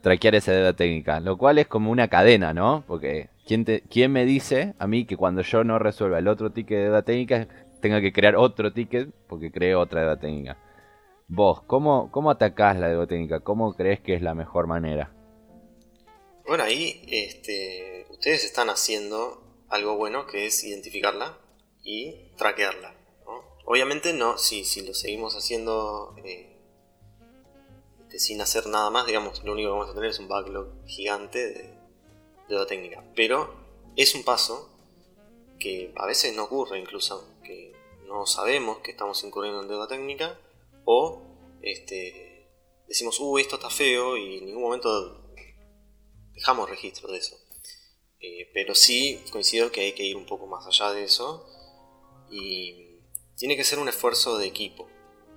traquear 0.00 0.34
esa 0.34 0.52
deuda 0.52 0.72
técnica. 0.72 1.20
Lo 1.20 1.38
cual 1.38 1.58
es 1.58 1.68
como 1.68 1.92
una 1.92 2.08
cadena, 2.08 2.52
¿no? 2.52 2.82
Porque 2.86 3.30
¿quién, 3.48 3.64
¿quién 3.90 4.12
me 4.12 4.26
dice 4.26 4.74
a 4.78 4.86
mí 4.86 5.06
que 5.06 5.16
cuando 5.16 5.42
yo 5.42 5.64
no 5.64 5.78
resuelva 5.78 6.18
el 6.18 6.28
otro 6.28 6.52
ticket 6.52 6.76
de 6.76 6.84
deuda 6.84 7.02
técnica, 7.02 7.48
tenga 7.80 8.00
que 8.00 8.12
crear 8.12 8.36
otro 8.36 8.72
ticket 8.72 9.08
porque 9.26 9.50
creo 9.50 9.80
otra 9.80 10.02
deuda 10.02 10.20
técnica? 10.20 10.58
Vos, 11.26 11.62
¿cómo, 11.62 12.10
cómo 12.12 12.30
atacás 12.30 12.78
la 12.78 12.88
deuda 12.88 13.06
técnica? 13.06 13.40
¿Cómo 13.40 13.74
crees 13.74 14.00
que 14.00 14.14
es 14.14 14.22
la 14.22 14.34
mejor 14.34 14.66
manera? 14.66 15.14
Bueno, 16.46 16.62
ahí 16.64 17.02
este, 17.08 18.06
ustedes 18.10 18.44
están 18.44 18.68
haciendo 18.68 19.64
algo 19.68 19.96
bueno 19.96 20.26
que 20.26 20.46
es 20.46 20.62
identificarla 20.64 21.38
y 21.82 22.34
traquearla. 22.36 22.94
Obviamente 23.64 24.12
no, 24.14 24.38
si, 24.38 24.64
si 24.64 24.86
lo 24.86 24.94
seguimos 24.94 25.34
haciendo 25.36 26.14
eh, 26.24 26.58
este, 28.00 28.18
sin 28.18 28.40
hacer 28.40 28.66
nada 28.66 28.90
más, 28.90 29.06
digamos, 29.06 29.42
lo 29.44 29.52
único 29.52 29.68
que 29.68 29.72
vamos 29.72 29.90
a 29.90 29.94
tener 29.94 30.10
es 30.10 30.18
un 30.18 30.28
backlog 30.28 30.86
gigante 30.86 31.38
de, 31.38 31.77
deuda 32.48 32.66
técnica. 32.66 33.04
Pero 33.14 33.54
es 33.96 34.14
un 34.14 34.24
paso 34.24 34.70
que 35.58 35.92
a 35.96 36.06
veces 36.06 36.34
no 36.34 36.44
ocurre 36.44 36.78
incluso, 36.78 37.28
que 37.42 37.72
no 38.06 38.26
sabemos 38.26 38.78
que 38.78 38.92
estamos 38.92 39.22
incurriendo 39.24 39.62
en 39.62 39.68
deuda 39.68 39.88
técnica 39.88 40.38
o 40.84 41.22
este, 41.62 42.48
decimos, 42.86 43.18
uh, 43.20 43.38
esto 43.38 43.56
está 43.56 43.70
feo 43.70 44.16
y 44.16 44.38
en 44.38 44.46
ningún 44.46 44.62
momento 44.62 45.34
dejamos 46.32 46.70
registro 46.70 47.10
de 47.10 47.18
eso. 47.18 47.36
Eh, 48.20 48.50
pero 48.52 48.74
sí 48.74 49.22
coincido 49.30 49.70
que 49.70 49.82
hay 49.82 49.92
que 49.92 50.04
ir 50.04 50.16
un 50.16 50.26
poco 50.26 50.46
más 50.46 50.66
allá 50.66 50.92
de 50.92 51.04
eso 51.04 51.46
y 52.30 52.98
tiene 53.36 53.56
que 53.56 53.64
ser 53.64 53.78
un 53.78 53.88
esfuerzo 53.88 54.38
de 54.38 54.46
equipo. 54.46 54.88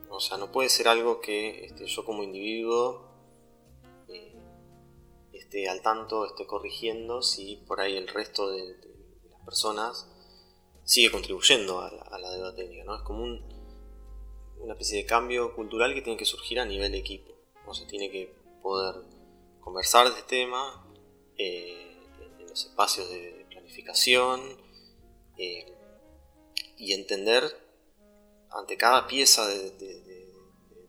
O 0.10 0.20
sea, 0.20 0.38
no 0.38 0.52
puede 0.52 0.70
ser 0.70 0.88
algo 0.88 1.22
que 1.22 1.66
este, 1.66 1.86
yo 1.86 2.04
como 2.06 2.24
individuo 2.24 3.11
esté 5.52 5.68
al 5.68 5.82
tanto, 5.82 6.26
esté 6.26 6.48
corrigiendo, 6.48 7.22
si 7.22 7.58
por 7.68 7.82
ahí 7.82 7.98
el 7.98 8.08
resto 8.08 8.50
de, 8.50 8.78
las 9.30 9.42
personas 9.44 10.08
sigue 10.86 11.12
contribuyendo 11.12 11.82
a 11.82 12.20
la, 12.20 12.30
deuda 12.32 12.56
técnica. 12.56 12.86
¿no? 12.86 12.96
Es 12.96 13.02
como 13.02 13.24
una 13.26 14.74
especie 14.74 15.00
de 15.00 15.06
cambio 15.06 15.54
cultural 15.54 15.94
que 15.94 16.02
tiene 16.02 16.18
que 16.18 16.24
surgir 16.24 16.58
a 16.62 16.66
nivel 16.66 16.94
de 16.94 17.00
equipo. 17.00 17.34
O 17.68 17.74
tiene 17.86 18.10
que 18.10 18.34
poder 18.62 19.04
conversar 19.60 20.06
de 20.06 20.18
este 20.18 20.24
tema 20.24 20.88
eh, 21.38 21.98
en 22.40 22.48
los 22.48 22.66
espacios 22.66 23.10
de 23.10 23.46
planificación. 23.50 24.42
Eh, 25.38 25.66
y 26.78 26.94
entender 26.94 27.44
ante 28.50 28.76
cada 28.78 29.06
pieza 29.06 29.46
de, 29.48 29.70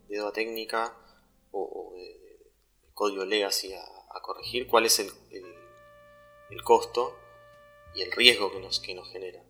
de, 0.09 0.31
técnica 0.33 0.97
o, 1.51 1.93
de, 1.95 2.51
código 2.95 3.25
legacy 3.25 3.75
a, 3.75 3.92
corregir 4.21 4.67
cuál 4.67 4.87
es 4.87 4.99
el, 4.99 5.11
el, 6.51 6.63
costo 6.63 7.17
y 7.95 8.03
el 8.03 8.13
riesgo 8.13 8.53
que 8.53 8.61
nos, 8.61 8.81
que 8.81 8.95
nos 8.95 9.11
genera. 9.11 9.43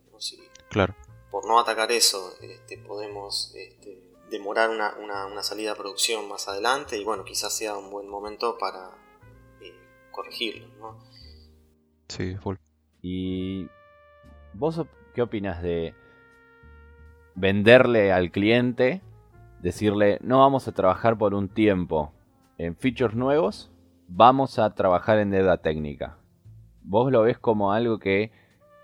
claro. 0.69 0.95
Por 1.29 1.45
no 1.45 1.59
atacar 1.59 1.91
eso 1.91 2.35
este, 2.41 2.77
podemos 2.77 3.53
este, 3.55 3.99
demorar 4.29 4.69
una, 4.69 4.95
una, 4.95 5.43
salida 5.43 5.71
a 5.71 5.75
producción 5.75 6.27
más 6.27 6.47
adelante 6.47 6.97
y 6.97 7.03
bueno, 7.03 7.23
quizás 7.23 7.55
sea 7.55 7.75
un 7.75 7.89
buen 7.89 8.07
momento 8.07 8.57
para 8.57 8.91
eh, 9.61 9.73
corregirlo. 10.11 10.67
¿no? 10.79 11.03
Sí, 12.07 12.35
full. 12.37 12.55
¿Y 13.01 13.67
vos 14.53 14.79
qué 15.13 15.21
opinas 15.21 15.61
de 15.61 15.95
venderle 17.35 18.11
al 18.11 18.31
cliente, 18.31 19.01
decirle, 19.61 20.19
no 20.21 20.39
vamos 20.39 20.67
a 20.67 20.71
trabajar 20.71 21.17
por 21.17 21.33
un 21.33 21.49
tiempo 21.49 22.13
en 22.57 22.75
features 22.75 23.15
nuevos, 23.15 23.71
vamos 24.15 24.59
a 24.59 24.73
trabajar 24.75 25.17
en 25.17 25.31
deuda 25.31 25.57
técnica. 25.57 26.17
Vos 26.83 27.11
lo 27.11 27.23
ves 27.23 27.39
como 27.39 27.71
algo 27.71 27.97
que 27.97 28.31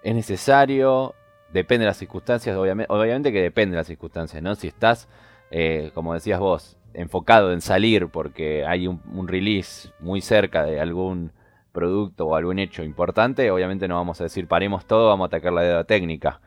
es 0.01 0.15
necesario, 0.15 1.13
depende 1.53 1.83
de 1.83 1.89
las 1.89 1.97
circunstancias, 1.97 2.55
obviamente, 2.57 2.91
obviamente 2.91 3.31
que 3.31 3.41
depende 3.41 3.73
de 3.73 3.77
las 3.77 3.87
circunstancias, 3.87 4.41
¿no? 4.41 4.55
Si 4.55 4.67
estás, 4.67 5.07
eh, 5.51 5.91
como 5.93 6.13
decías 6.13 6.39
vos, 6.39 6.77
enfocado 6.93 7.51
en 7.53 7.61
salir 7.61 8.07
porque 8.07 8.65
hay 8.65 8.87
un, 8.87 9.01
un, 9.13 9.27
release 9.27 9.91
muy 9.99 10.21
cerca 10.21 10.63
de 10.63 10.79
algún 10.79 11.31
producto 11.71 12.27
o 12.27 12.35
algún 12.35 12.57
hecho 12.57 12.83
importante, 12.83 13.51
obviamente 13.51 13.87
no 13.87 13.95
vamos 13.95 14.19
a 14.21 14.23
decir 14.23 14.47
paremos 14.47 14.85
todo, 14.85 15.09
vamos 15.09 15.25
a 15.25 15.27
atacar 15.27 15.53
la 15.53 15.61
deuda 15.61 15.83
técnica. 15.83 16.41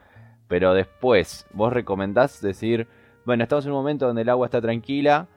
Pero 0.48 0.74
después, 0.74 1.46
vos 1.52 1.72
recomendás 1.72 2.40
decir, 2.40 2.88
bueno, 3.24 3.44
estamos 3.44 3.64
en 3.64 3.72
un 3.72 3.78
momento 3.78 4.06
donde 4.06 4.22
el 4.22 4.28
agua 4.28 4.46
está 4.46 4.60
tranquila, 4.60 5.28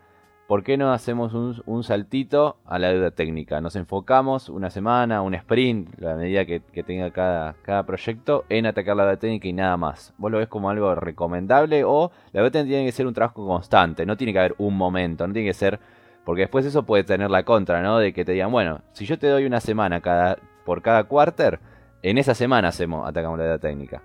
¿por 0.47 0.63
qué 0.63 0.77
no 0.77 0.91
hacemos 0.91 1.33
un, 1.33 1.83
saltito 1.83 2.57
a 2.65 2.79
la 2.79 2.89
deuda 2.89 3.11
técnica? 3.11 3.61
Nos 3.61 3.75
enfocamos 3.75 4.49
una 4.49 4.69
semana, 4.69 5.21
un 5.21 5.33
sprint, 5.33 5.99
la 5.99 6.15
medida 6.15 6.45
que, 6.45 6.59
tenga 6.83 7.11
cada, 7.11 7.55
cada, 7.63 7.85
proyecto, 7.85 8.45
en 8.49 8.65
atacar 8.65 8.95
la 8.95 9.03
deuda 9.03 9.17
técnica 9.17 9.47
y 9.47 9.53
nada 9.53 9.77
más. 9.77 10.13
¿Vos 10.17 10.31
lo 10.31 10.37
ves 10.37 10.47
como 10.47 10.69
algo 10.69 10.95
recomendable 10.95 11.83
o 11.83 12.11
la 12.31 12.41
deuda 12.41 12.51
técnica 12.51 12.71
tiene 12.71 12.85
que 12.85 12.91
ser 12.91 13.07
un 13.07 13.13
trabajo 13.13 13.45
constante? 13.45 14.05
No 14.05 14.17
tiene 14.17 14.33
que 14.33 14.39
haber 14.39 14.55
un 14.57 14.77
momento, 14.77 15.27
no 15.27 15.33
tiene 15.33 15.49
que 15.49 15.53
ser... 15.53 15.79
Porque 16.23 16.41
después 16.41 16.65
eso 16.65 16.83
puede 16.83 17.03
tener 17.03 17.29
la 17.29 17.43
contra, 17.43 17.83
¿no? 17.83 17.99
De 17.99 18.11
que 18.11 18.25
te 18.25 18.31
digan, 18.31 18.51
bueno, 18.51 18.81
si 18.93 19.05
yo 19.05 19.19
te 19.19 19.27
doy 19.27 19.45
una 19.45 19.59
semana 19.59 20.01
cada, 20.01 20.37
por 20.65 20.81
cada 20.81 21.03
quarter, 21.03 21.59
en 22.01 22.17
esa 22.17 22.33
semana 22.33 22.69
hacemos, 22.69 23.07
atacamos 23.07 23.37
la 23.37 23.45
deuda 23.45 23.59
técnica. 23.59 24.01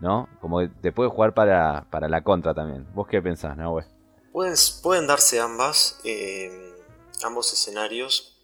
¿no? 0.00 0.28
Como 0.40 0.68
te 0.68 0.92
puede 0.92 1.10
jugar 1.10 1.34
para, 1.34 1.84
la 1.90 2.20
contra 2.22 2.54
también. 2.54 2.86
¿Vos 2.94 3.06
qué 3.06 3.22
pensás, 3.22 3.56
Nahue? 3.56 3.84
Pueden, 4.32 4.54
pueden 4.82 5.06
darse 5.06 5.40
ambas, 5.40 6.00
eh, 6.04 6.74
ambos 7.22 7.52
escenarios. 7.52 8.36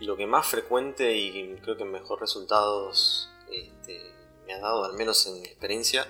Lo 0.00 0.16
que 0.16 0.26
más 0.26 0.46
frecuente 0.46 1.16
y 1.16 1.56
creo 1.62 1.76
que 1.76 1.84
mejor 1.84 2.20
resultados 2.20 3.30
este, 3.52 4.00
me 4.46 4.54
ha 4.54 4.60
dado, 4.60 4.84
al 4.84 4.94
menos 4.94 5.26
en 5.26 5.40
mi 5.40 5.46
experiencia, 5.46 6.06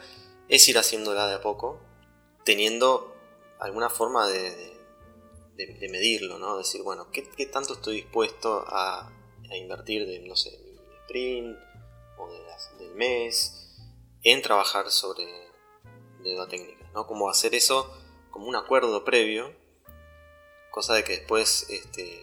es 0.49 0.69
ir 0.69 0.79
haciéndola 0.79 1.27
de 1.27 1.35
a 1.35 1.43
poco, 1.43 1.81
teniendo 2.45 3.14
alguna 3.59 3.90
forma 3.90 4.29
de, 4.29 4.81
de, 5.57 5.88
medirlo, 5.90 6.38
¿no? 6.38 6.57
Decir, 6.57 6.83
bueno, 6.83 7.11
¿qué, 7.11 7.23
tanto 7.47 7.75
estoy 7.75 7.97
dispuesto 7.97 8.64
a, 8.66 9.11
invertir 9.53 10.07
de, 10.07 10.21
no 10.21 10.37
sé, 10.37 10.57
mi 10.64 10.79
sprint 11.03 11.59
o 12.16 12.29
del 12.79 12.95
mes? 12.95 13.61
en 14.23 14.43
trabajar 14.43 14.90
sobre 14.90 15.27
deuda 16.23 16.47
técnica, 16.47 16.90
¿no? 16.93 17.07
Como 17.07 17.31
hacer 17.31 17.55
eso 17.55 17.90
como 18.31 18.47
un 18.47 18.57
acuerdo 18.57 19.05
previo, 19.05 19.53
cosa 20.71 20.95
de 20.95 21.05
que 21.05 21.19
después 21.19 21.69
este, 21.71 22.21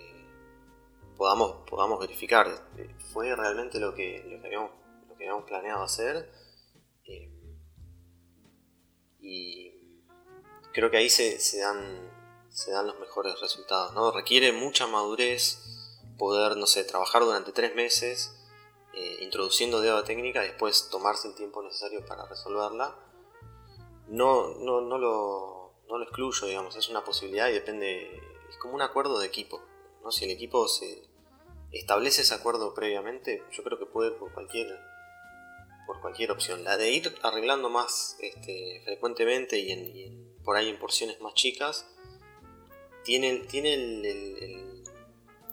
podamos, 1.18 1.68
podamos 1.70 2.00
verificar, 2.00 2.48
¿fue 3.12 3.36
realmente 3.36 3.80
lo 3.80 3.94
que, 3.94 4.24
lo 4.30 4.42
que, 4.42 4.48
habíamos, 4.48 4.72
lo 5.08 5.16
que 5.16 5.24
habíamos 5.24 5.46
planeado 5.46 5.84
hacer? 5.84 6.32
Eh, 7.06 7.32
y 9.20 10.02
creo 10.74 10.90
que 10.92 10.98
ahí 10.98 11.10
se, 11.10 11.40
se, 11.40 11.60
dan, 11.60 12.12
se 12.50 12.72
dan 12.72 12.88
los 12.88 13.00
mejores 13.00 13.40
resultados, 13.42 13.94
¿no? 13.94 14.12
Requiere 14.12 14.52
mucha 14.52 14.88
madurez 14.88 15.60
poder, 16.18 16.58
no 16.58 16.68
sé, 16.68 16.84
trabajar 16.84 17.24
durante 17.24 17.52
tres 17.52 17.76
meses 17.76 18.34
eh, 19.00 19.18
introduciendo 19.22 19.80
deuda 19.80 20.04
técnica 20.04 20.44
y 20.44 20.48
después 20.48 20.90
tomarse 20.90 21.28
el 21.28 21.36
tiempo 21.36 21.62
necesario 21.62 22.04
para 22.04 22.26
resolverla, 22.26 22.96
no, 24.08 24.56
no, 24.56 24.82
no, 24.82 24.98
lo, 24.98 25.57
no 25.90 25.98
lo 25.98 26.04
excluyo, 26.04 26.48
digamos, 26.48 26.76
es 26.76 26.90
una 26.90 27.04
posibilidad 27.04 27.50
y 27.50 27.54
depende, 27.54 28.22
es 28.50 28.58
como 28.58 28.76
un 28.76 28.82
acuerdo 28.82 29.20
de 29.20 29.28
equipo, 29.28 29.62
¿no? 30.04 30.12
Si 30.12 30.26
el 30.26 30.32
equipo 30.32 30.68
se, 30.68 31.08
establece 31.72 32.22
ese 32.22 32.34
acuerdo 32.34 32.74
previamente, 32.74 33.44
yo 33.52 33.64
creo 33.64 33.78
que 33.78 33.86
puede 33.86 34.12
por 34.12 34.34
cualquier, 34.34 34.80
por 35.86 36.02
cualquier 36.02 36.32
opción. 36.32 36.64
La 36.64 36.78
de 36.78 36.92
ir 36.92 37.16
arreglando 37.24 37.70
más 37.70 38.18
este, 38.20 38.82
frecuentemente 38.86 39.60
y, 39.60 40.34
por 40.44 40.56
ahí 40.56 40.70
en 40.70 40.80
porciones 40.80 41.20
más 41.20 41.34
chicas, 41.34 41.88
tiene, 43.04 43.40
tiene 43.40 43.74
el, 43.74 44.84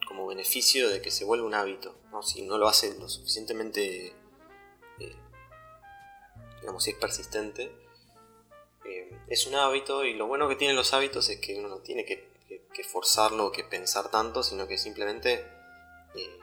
como 0.06 0.26
beneficio 0.26 0.88
de 0.88 1.00
que 1.00 1.10
se 1.10 1.24
vuelve 1.24 1.46
un 1.46 1.54
hábito. 1.54 1.96
Si 2.22 2.42
no 2.42 2.58
lo 2.58 2.68
hace 2.68 2.96
lo 2.98 3.08
suficientemente, 3.08 4.14
eh, 5.00 5.16
digamos, 6.60 6.84
si 6.84 6.92
es 6.92 6.96
persistente, 6.96 7.72
eh, 8.84 9.18
es 9.28 9.46
un 9.46 9.54
hábito 9.54 10.04
y 10.04 10.14
lo 10.14 10.26
bueno 10.26 10.48
que 10.48 10.56
tienen 10.56 10.76
los 10.76 10.92
hábitos 10.92 11.28
es 11.28 11.40
que 11.40 11.58
uno 11.58 11.68
no 11.68 11.78
tiene 11.78 12.04
que, 12.04 12.32
forzarlo 12.92 13.46
o 13.46 13.52
que 13.52 13.64
pensar 13.64 14.10
tanto, 14.10 14.42
sino 14.42 14.66
que 14.66 14.78
simplemente 14.78 15.46
eh, 16.14 16.38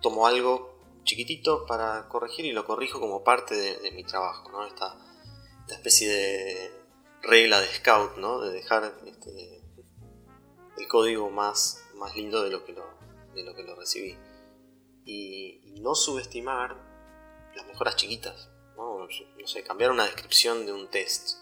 tomo 0.00 0.26
algo 0.26 0.74
chiquitito 1.04 1.66
para 1.66 2.08
corregir 2.08 2.46
y 2.46 2.52
lo 2.52 2.64
corrijo 2.64 2.98
como 2.98 3.22
parte 3.22 3.54
de, 3.54 3.90
mi 3.92 4.04
trabajo, 4.04 4.50
¿no? 4.50 4.66
Esta, 4.66 4.96
especie 5.68 6.08
de 6.08 6.72
regla 7.22 7.60
de 7.60 7.68
scout, 7.68 8.16
¿no? 8.16 8.40
De 8.40 8.52
dejar 8.52 8.94
este, 9.06 9.62
el 10.76 10.88
código 10.88 11.30
más, 11.30 11.82
más 11.94 12.16
lindo 12.16 12.42
de 12.42 12.50
lo 12.50 12.64
que 12.64 12.72
lo, 12.72 12.84
de 13.34 13.44
lo, 13.44 13.54
que 13.54 13.62
lo 13.62 13.74
recibí. 13.74 14.16
Y, 15.04 15.60
no 15.80 15.94
subestimar 15.94 16.76
las 17.54 17.66
mejoras 17.66 17.96
chiquitas. 17.96 18.48
¿No? 18.76 19.06
sé, 19.46 19.62
cambiar 19.62 19.90
una 19.90 20.04
descripción 20.04 20.66
de 20.66 20.72
un 20.72 20.88
test. 20.88 21.38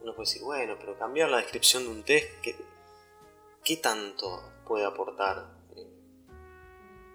Uno 0.00 0.14
puede 0.14 0.28
decir, 0.28 0.42
bueno, 0.42 0.76
pero 0.78 0.98
cambiar 0.98 1.30
la 1.30 1.38
descripción 1.38 1.84
de 1.84 1.90
un 1.90 2.02
test, 2.02 2.28
¿qué, 2.42 2.56
qué 3.64 3.76
tanto 3.76 4.42
puede 4.66 4.84
aportar 4.84 5.50
eh, 5.74 5.86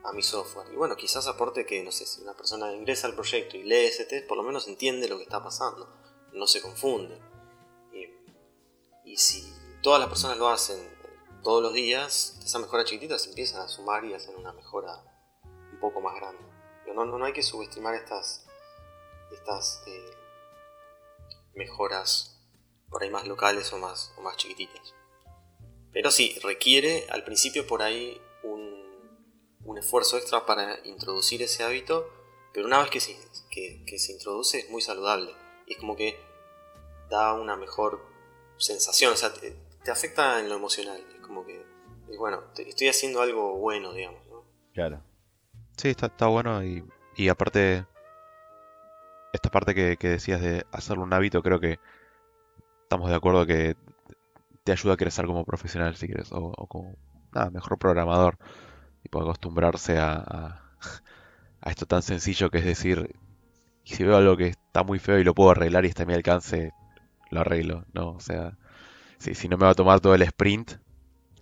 a 0.03 0.11
mi 0.13 0.21
software? 0.21 0.67
Y 0.71 0.75
bueno, 0.75 0.95
quizás 0.95 1.27
aporte 1.27 1.65
que, 1.65 1.83
no 1.83 1.91
sé, 1.91 2.05
si 2.05 2.21
una 2.21 2.33
persona 2.33 2.73
ingresa 2.73 3.07
al 3.07 3.15
proyecto 3.15 3.57
y 3.57 3.63
lee 3.63 3.85
ese 3.85 4.05
test, 4.05 4.27
por 4.27 4.37
lo 4.37 4.43
menos 4.43 4.67
entiende 4.67 5.07
lo 5.07 5.17
que 5.17 5.23
está 5.23 5.41
pasando, 5.43 5.89
no 6.33 6.47
se 6.47 6.61
confunde. 6.61 7.19
y 9.03 9.17
si 9.17 9.51
todas 9.81 9.99
las 9.99 10.07
personas 10.07 10.37
lo 10.37 10.47
hacen 10.47 10.79
todos 11.43 11.61
los 11.61 11.73
días, 11.73 12.37
esas 12.43 12.61
mejoras 12.61 12.85
chiquititas 12.85 13.25
empiezan 13.27 13.61
a 13.61 13.67
sumar 13.67 14.05
y 14.05 14.13
hacen 14.13 14.35
una 14.35 14.53
mejora 14.53 15.03
un 15.43 15.79
poco 15.79 16.01
más 16.01 16.15
grande. 16.15 16.43
Pero 16.83 17.05
no, 17.05 17.17
no 17.17 17.25
hay 17.25 17.33
que 17.33 17.43
subestimar 17.43 17.95
estas, 17.95 18.45
estas 19.31 19.83
eh, 19.87 20.11
mejoras 21.55 22.39
por 22.89 23.03
ahí 23.03 23.09
más 23.09 23.27
locales 23.27 23.71
o 23.73 23.77
más, 23.77 24.13
o 24.17 24.21
más 24.21 24.37
chiquititas. 24.37 24.93
Pero 25.93 26.11
sí, 26.11 26.37
requiere 26.43 27.07
al 27.09 27.23
principio 27.23 27.67
por 27.67 27.81
ahí 27.81 28.21
un, 28.43 28.85
un 29.63 29.77
esfuerzo 29.77 30.17
extra 30.17 30.45
para 30.45 30.79
introducir 30.85 31.41
ese 31.41 31.63
hábito, 31.63 32.09
pero 32.53 32.65
una 32.65 32.79
vez 32.79 32.89
que 32.89 32.99
se, 32.99 33.17
que, 33.49 33.83
que 33.85 33.99
se 33.99 34.13
introduce 34.13 34.59
es 34.59 34.69
muy 34.69 34.81
saludable. 34.81 35.33
Y 35.67 35.73
es 35.73 35.79
como 35.79 35.95
que 35.95 36.19
da 37.09 37.33
una 37.33 37.55
mejor 37.55 38.05
sensación, 38.57 39.13
o 39.13 39.17
sea, 39.17 39.33
te, 39.33 39.55
te 39.83 39.91
afecta 39.91 40.39
en 40.39 40.49
lo 40.49 40.55
emocional. 40.55 41.03
Es 41.15 41.21
como 41.21 41.45
que, 41.45 41.65
bueno, 42.17 42.43
estoy 42.57 42.87
haciendo 42.87 43.21
algo 43.21 43.57
bueno, 43.57 43.93
digamos. 43.93 44.25
¿no? 44.27 44.45
Claro. 44.73 45.03
Sí, 45.77 45.89
está, 45.89 46.07
está 46.07 46.27
bueno 46.27 46.63
y, 46.63 46.85
y 47.15 47.29
aparte, 47.29 47.85
esta 49.33 49.49
parte 49.49 49.73
que, 49.75 50.09
decías 50.09 50.41
de 50.41 50.65
hacerlo 50.71 51.03
un 51.03 51.13
hábito, 51.13 51.41
creo 51.41 51.59
que 51.59 51.79
estamos 52.83 53.09
de 53.09 53.15
acuerdo 53.15 53.45
que 53.45 53.75
te 54.63 54.71
ayuda 54.71 54.93
a 54.93 54.97
crecer 54.97 55.25
como 55.25 55.45
profesional, 55.45 55.95
si 55.95 56.07
quieres, 56.07 56.29
o, 56.31 56.51
como 56.67 56.95
nada, 57.33 57.49
mejor 57.49 57.77
programador. 57.77 58.37
Y 59.03 59.09
puede 59.09 59.25
acostumbrarse 59.25 59.97
a, 59.97 60.61
a, 61.61 61.69
esto 61.69 61.85
tan 61.85 62.01
sencillo 62.01 62.49
que 62.49 62.59
es 62.59 62.65
decir, 62.65 63.15
si 63.83 64.03
veo 64.03 64.17
algo 64.17 64.37
que 64.37 64.47
está 64.47 64.83
muy 64.83 64.99
feo 64.99 65.19
y 65.19 65.23
lo 65.23 65.33
puedo 65.33 65.51
arreglar 65.51 65.85
y 65.85 65.89
está 65.89 66.03
a 66.03 66.05
mi 66.05 66.13
alcance, 66.13 66.73
lo 67.31 67.41
arreglo, 67.41 67.85
¿no? 67.93 68.11
O 68.11 68.19
sea, 68.19 68.57
si, 69.17 69.47
no 69.47 69.57
me 69.57 69.65
va 69.65 69.71
a 69.71 69.75
tomar 69.75 69.99
todo 69.99 70.15
el 70.15 70.21
sprint, 70.23 70.73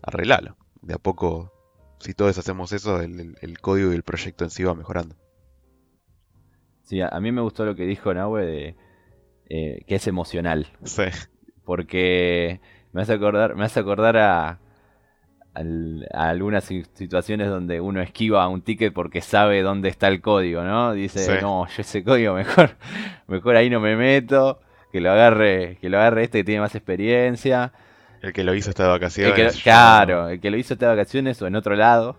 arreglalo. 0.02 0.58
De 0.82 0.94
a 0.94 0.98
poco, 0.98 1.52
si 2.00 2.14
todos 2.14 2.38
hacemos 2.38 2.72
eso, 2.72 3.02
el, 3.02 3.60
código 3.62 3.92
y 3.92 3.96
el 3.96 4.04
proyecto 4.04 4.44
en 4.44 4.50
sí 4.50 4.64
va 4.64 4.76
mejorando. 4.76 5.16
Sí, 6.90 7.02
a, 7.02 7.20
mí 7.20 7.32
me 7.32 7.42
gustó 7.42 7.66
lo 7.66 7.76
que 7.76 7.86
dijo 7.86 8.12
Nahue 8.12 8.44
de 8.48 8.76
eh, 9.48 9.84
que 9.86 9.94
es 9.94 10.08
emocional. 10.08 10.66
Sí. 10.86 11.04
Porque 11.64 12.62
me 12.94 13.04
hace 13.04 13.14
acordar, 13.14 13.56
me 13.56 13.66
hace 13.66 13.80
acordar 13.80 14.18
a, 14.18 14.60
algunas 16.12 16.64
situaciones 16.64 17.48
donde 17.48 17.80
uno 17.80 18.02
esquiva 18.02 18.48
un 18.48 18.64
ticket 18.64 18.92
porque 18.92 19.22
sabe 19.22 19.62
dónde 19.62 19.90
está 19.90 20.08
el 20.08 20.20
código, 20.20 20.64
¿no? 20.64 20.94
Dice, 20.94 21.40
no, 21.40 21.68
yo 21.68 21.82
ese 21.82 22.04
código 22.04 22.34
mejor, 22.36 22.72
mejor 23.28 23.56
ahí 23.56 23.70
no 23.70 23.80
me 23.80 23.96
meto 23.96 24.60
que 24.92 25.00
lo 25.00 25.12
agarre, 25.12 25.78
que 25.80 25.90
lo 25.90 26.00
agarre 26.00 26.24
este 26.24 26.40
que 26.40 26.44
tiene 26.44 26.62
más 26.62 26.74
experiencia. 26.74 27.72
El 28.24 28.34
que 28.34 28.44
lo 28.44 28.56
hizo 28.56 28.72
esta 28.72 28.86
de 28.86 28.90
vacaciones. 28.90 29.62
claro, 29.62 30.30
el 30.30 30.40
que 30.40 30.50
lo 30.50 30.58
hizo 30.58 30.74
esta 30.74 30.90
de 30.90 30.96
vacaciones 30.96 31.40
o 31.40 31.46
en 31.46 31.56
otro 31.56 31.76
lado. 31.76 32.18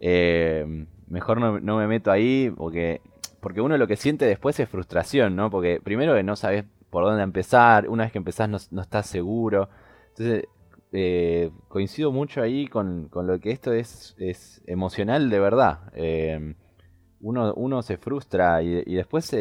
Eh, 0.00 0.86
mejor 1.08 1.40
no, 1.40 1.76
me 1.76 1.86
meto 1.86 2.10
ahí 2.10 2.50
porque, 2.56 3.00
porque 3.46 3.60
uno 3.60 3.78
lo 3.78 3.86
que 3.86 3.94
siente 3.94 4.24
después 4.24 4.58
es 4.58 4.68
frustración, 4.68 5.36
¿no? 5.36 5.50
Porque 5.50 5.80
primero 5.80 6.20
no 6.24 6.34
sabes 6.34 6.64
por 6.90 7.04
dónde 7.04 7.22
empezar, 7.22 7.88
una 7.88 8.02
vez 8.02 8.10
que 8.10 8.18
empezás 8.18 8.48
no, 8.48 8.82
estás 8.82 9.06
seguro. 9.06 9.68
Entonces, 10.08 10.48
eh, 10.90 11.52
coincido 11.68 12.10
mucho 12.10 12.42
ahí 12.42 12.66
con, 12.66 13.08
lo 13.14 13.38
que 13.38 13.52
esto 13.52 13.72
es, 13.72 14.16
emocional 14.66 15.30
de 15.30 15.38
verdad. 15.38 15.92
Eh, 15.94 16.56
uno, 17.20 17.82
se 17.82 17.98
frustra 17.98 18.64
y, 18.64 18.96
después 18.96 19.32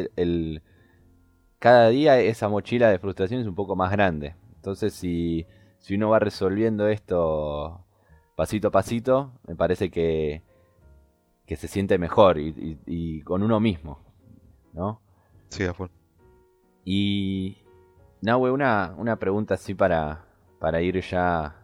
cada 1.57 1.89
día 1.89 2.19
esa 2.19 2.47
mochila 2.47 2.91
de 2.91 2.99
frustración 2.99 3.41
es 3.41 3.47
un 3.47 3.55
poco 3.55 3.75
más 3.75 3.89
grande. 3.91 4.35
Entonces, 4.57 4.93
si, 4.93 5.47
si 5.79 5.95
uno 5.95 6.09
va 6.09 6.19
resolviendo 6.19 6.87
esto 6.87 7.83
pasito 8.35 8.67
a 8.67 8.71
pasito, 8.71 9.31
me 9.47 9.55
parece 9.55 9.89
que, 9.89 10.43
que 11.45 11.55
se 11.55 11.67
siente 11.67 11.97
mejor 11.97 12.37
y, 12.39 13.21
con 13.23 13.43
uno 13.43 13.59
mismo, 13.59 13.99
¿no? 14.73 15.01
Sí, 15.49 15.63
de 15.63 15.73
Y, 16.83 17.57
Nahue, 18.21 18.51
una, 18.51 18.93
una 18.97 19.17
pregunta 19.17 19.53
así 19.53 19.75
para, 19.75 20.25
para 20.59 20.81
ir 20.81 20.99
ya 21.01 21.55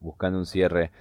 buscando 0.00 0.38
un 0.38 0.46
cierre. 0.46 0.92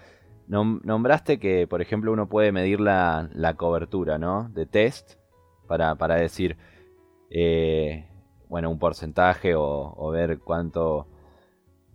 Nombraste 0.47 1.39
que, 1.39 1.67
por 1.67 1.81
ejemplo, 1.81 2.11
uno 2.11 2.27
puede 2.27 2.51
medir 2.51 2.79
la, 2.79 3.29
la 3.33 3.53
cobertura, 3.55 4.17
¿no? 4.17 4.49
De 4.49 4.65
test 4.65 5.15
para, 5.67 5.95
para 5.95 6.15
decir, 6.15 6.57
eh, 7.29 8.07
bueno, 8.49 8.69
un 8.69 8.79
porcentaje 8.79 9.53
o, 9.55 10.09
ver 10.11 10.39
cuánto, 10.39 11.07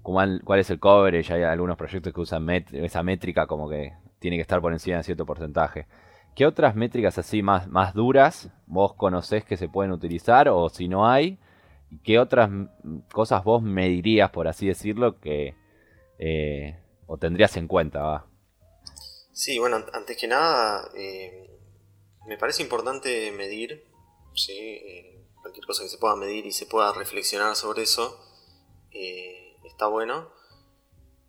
cuál, 0.03 0.41
cuál, 0.45 0.61
es 0.61 0.71
el 0.71 0.81
coverage. 0.81 1.33
Hay 1.33 1.43
algunos 1.43 1.77
proyectos 1.77 2.13
que 2.13 2.21
usan 2.21 2.49
esa 2.51 3.03
métrica 3.03 3.47
como 3.47 3.69
que 3.69 3.93
tiene 4.19 4.37
que 4.37 4.43
estar 4.43 4.61
por 4.61 4.73
encima 4.73 4.97
de 4.99 5.03
cierto 5.05 5.27
porcentaje. 5.27 5.87
¿Qué 6.39 6.47
otras 6.47 6.77
métricas 6.77 7.19
así 7.19 7.43
más, 7.43 7.67
más 7.67 7.95
duras 7.95 8.49
vos 8.69 8.95
conocés 8.95 9.45
que 9.45 9.57
se 9.57 9.69
pueden 9.69 9.91
utilizar 9.91 10.49
o 10.49 10.69
si 10.69 10.87
no 10.87 11.05
hay? 11.05 11.37
¿Qué 12.05 12.21
otras 12.21 12.49
cosas 13.13 13.43
vos 13.43 13.61
medirías, 13.61 14.31
por 14.31 14.47
así 14.47 14.69
decirlo, 14.69 15.19
que 15.19 15.57
eh, 16.21 16.79
o 17.09 17.19
tendrías 17.19 17.57
en 17.57 17.67
cuenta? 17.67 18.25
Sí, 19.33 19.59
bueno, 19.59 19.85
antes 19.93 20.17
que 20.17 20.29
nada, 20.29 20.89
eh, 20.95 21.59
me 22.29 22.39
parece 22.39 22.63
importante 22.63 23.33
medir, 23.33 23.85
¿sí? 24.33 24.53
Eh, 24.57 25.25
cualquier 25.43 25.67
cosa 25.67 25.83
que 25.83 25.89
se 25.89 25.99
pueda 25.99 26.15
medir 26.15 26.47
y 26.47 26.53
se 26.53 26.67
pueda 26.67 26.93
reflexionar 26.93 27.57
sobre 27.57 27.83
eso, 27.83 28.17
está 28.93 29.89
bueno. 29.89 30.31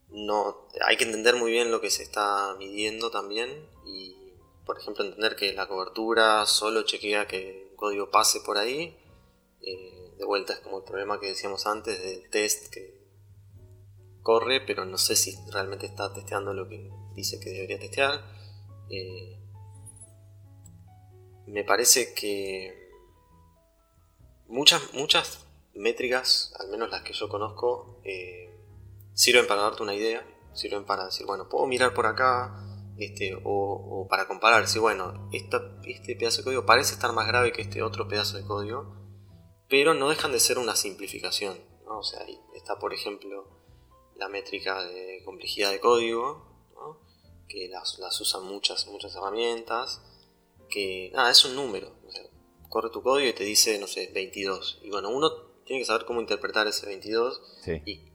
No, 0.09 0.67
hay 0.85 0.97
que 0.97 1.05
entender 1.05 1.35
muy 1.35 1.49
bien 1.51 1.71
lo 1.71 1.81
que 1.81 1.89
se 1.89 2.03
está 2.03 2.55
midiendo 2.59 3.09
también 3.09 3.49
y, 3.87 4.08
por 4.69 4.77
ejemplo, 4.77 5.03
entender 5.03 5.35
que 5.35 5.51
la 5.53 5.67
cobertura 5.67 6.45
solo 6.45 6.83
chequea 6.83 7.25
que 7.25 7.69
el 7.71 7.75
código 7.75 8.11
pase 8.11 8.39
por 8.41 8.59
ahí. 8.59 8.95
Eh, 9.61 10.13
de 10.15 10.23
vuelta 10.25 10.53
es 10.53 10.59
como 10.59 10.77
el 10.77 10.83
problema 10.83 11.19
que 11.19 11.25
decíamos 11.25 11.65
antes 11.65 11.99
del 12.03 12.29
test 12.29 12.71
que 12.71 13.01
corre, 14.21 14.61
pero 14.61 14.85
no 14.85 14.99
sé 14.99 15.15
si 15.15 15.35
realmente 15.51 15.87
está 15.87 16.13
testeando 16.13 16.53
lo 16.53 16.69
que 16.69 16.87
dice 17.15 17.39
que 17.39 17.49
debería 17.49 17.79
testear. 17.79 18.23
Eh, 18.91 19.39
me 21.47 21.63
parece 21.63 22.13
que 22.13 22.91
muchas, 24.45 24.93
muchas 24.93 25.47
métricas, 25.73 26.53
al 26.59 26.69
menos 26.69 26.91
las 26.91 27.01
que 27.01 27.13
yo 27.13 27.27
conozco, 27.27 28.01
eh, 28.03 28.55
sirven 29.15 29.47
para 29.47 29.63
darte 29.63 29.81
una 29.81 29.95
idea, 29.95 30.23
sirven 30.53 30.85
para 30.85 31.05
decir, 31.05 31.25
bueno, 31.25 31.49
puedo 31.49 31.65
mirar 31.65 31.95
por 31.95 32.05
acá, 32.05 32.68
este, 32.99 33.37
o, 33.43 34.07
para 34.09 34.27
comparar, 34.27 34.67
si 34.67 34.79
bueno, 34.79 35.29
este 35.31 36.15
pedazo 36.15 36.39
de 36.39 36.43
código 36.43 36.65
parece 36.65 36.93
estar 36.93 37.13
más 37.13 37.27
grave 37.27 37.51
que 37.51 37.61
este 37.61 37.81
otro 37.81 38.07
pedazo 38.07 38.37
de 38.37 38.45
código, 38.45 38.95
pero 39.69 39.93
no 39.93 40.09
dejan 40.09 40.31
de 40.31 40.39
ser 40.39 40.57
una 40.57 40.75
simplificación. 40.75 41.57
O 41.87 42.03
sea, 42.03 42.21
ahí 42.21 42.39
está, 42.55 42.77
por 42.77 42.93
ejemplo, 42.93 43.47
la 44.15 44.27
métrica 44.29 44.83
de 44.83 45.21
complejidad 45.25 45.71
de 45.71 45.79
código, 45.79 46.47
que 47.47 47.67
las, 47.67 47.97
las 47.97 48.19
usan 48.21 48.43
muchas, 48.45 48.85
muchas 48.87 49.15
herramientas, 49.15 50.01
que 50.69 51.09
nada, 51.13 51.31
es 51.31 51.43
un 51.45 51.55
número. 51.55 51.95
o 52.07 52.11
sea, 52.11 52.23
corre 52.69 52.89
tu 52.91 53.01
código 53.01 53.29
y 53.29 53.33
te 53.33 53.43
dice, 53.43 53.79
no 53.79 53.87
sé, 53.87 54.11
22. 54.13 54.81
Y 54.83 54.91
bueno, 54.91 55.09
uno 55.09 55.31
tiene 55.65 55.81
que 55.81 55.85
saber 55.85 56.05
cómo 56.05 56.21
interpretar 56.21 56.67
ese 56.67 56.85
22 56.85 57.41
Sí. 57.63 57.81
y, 57.85 58.11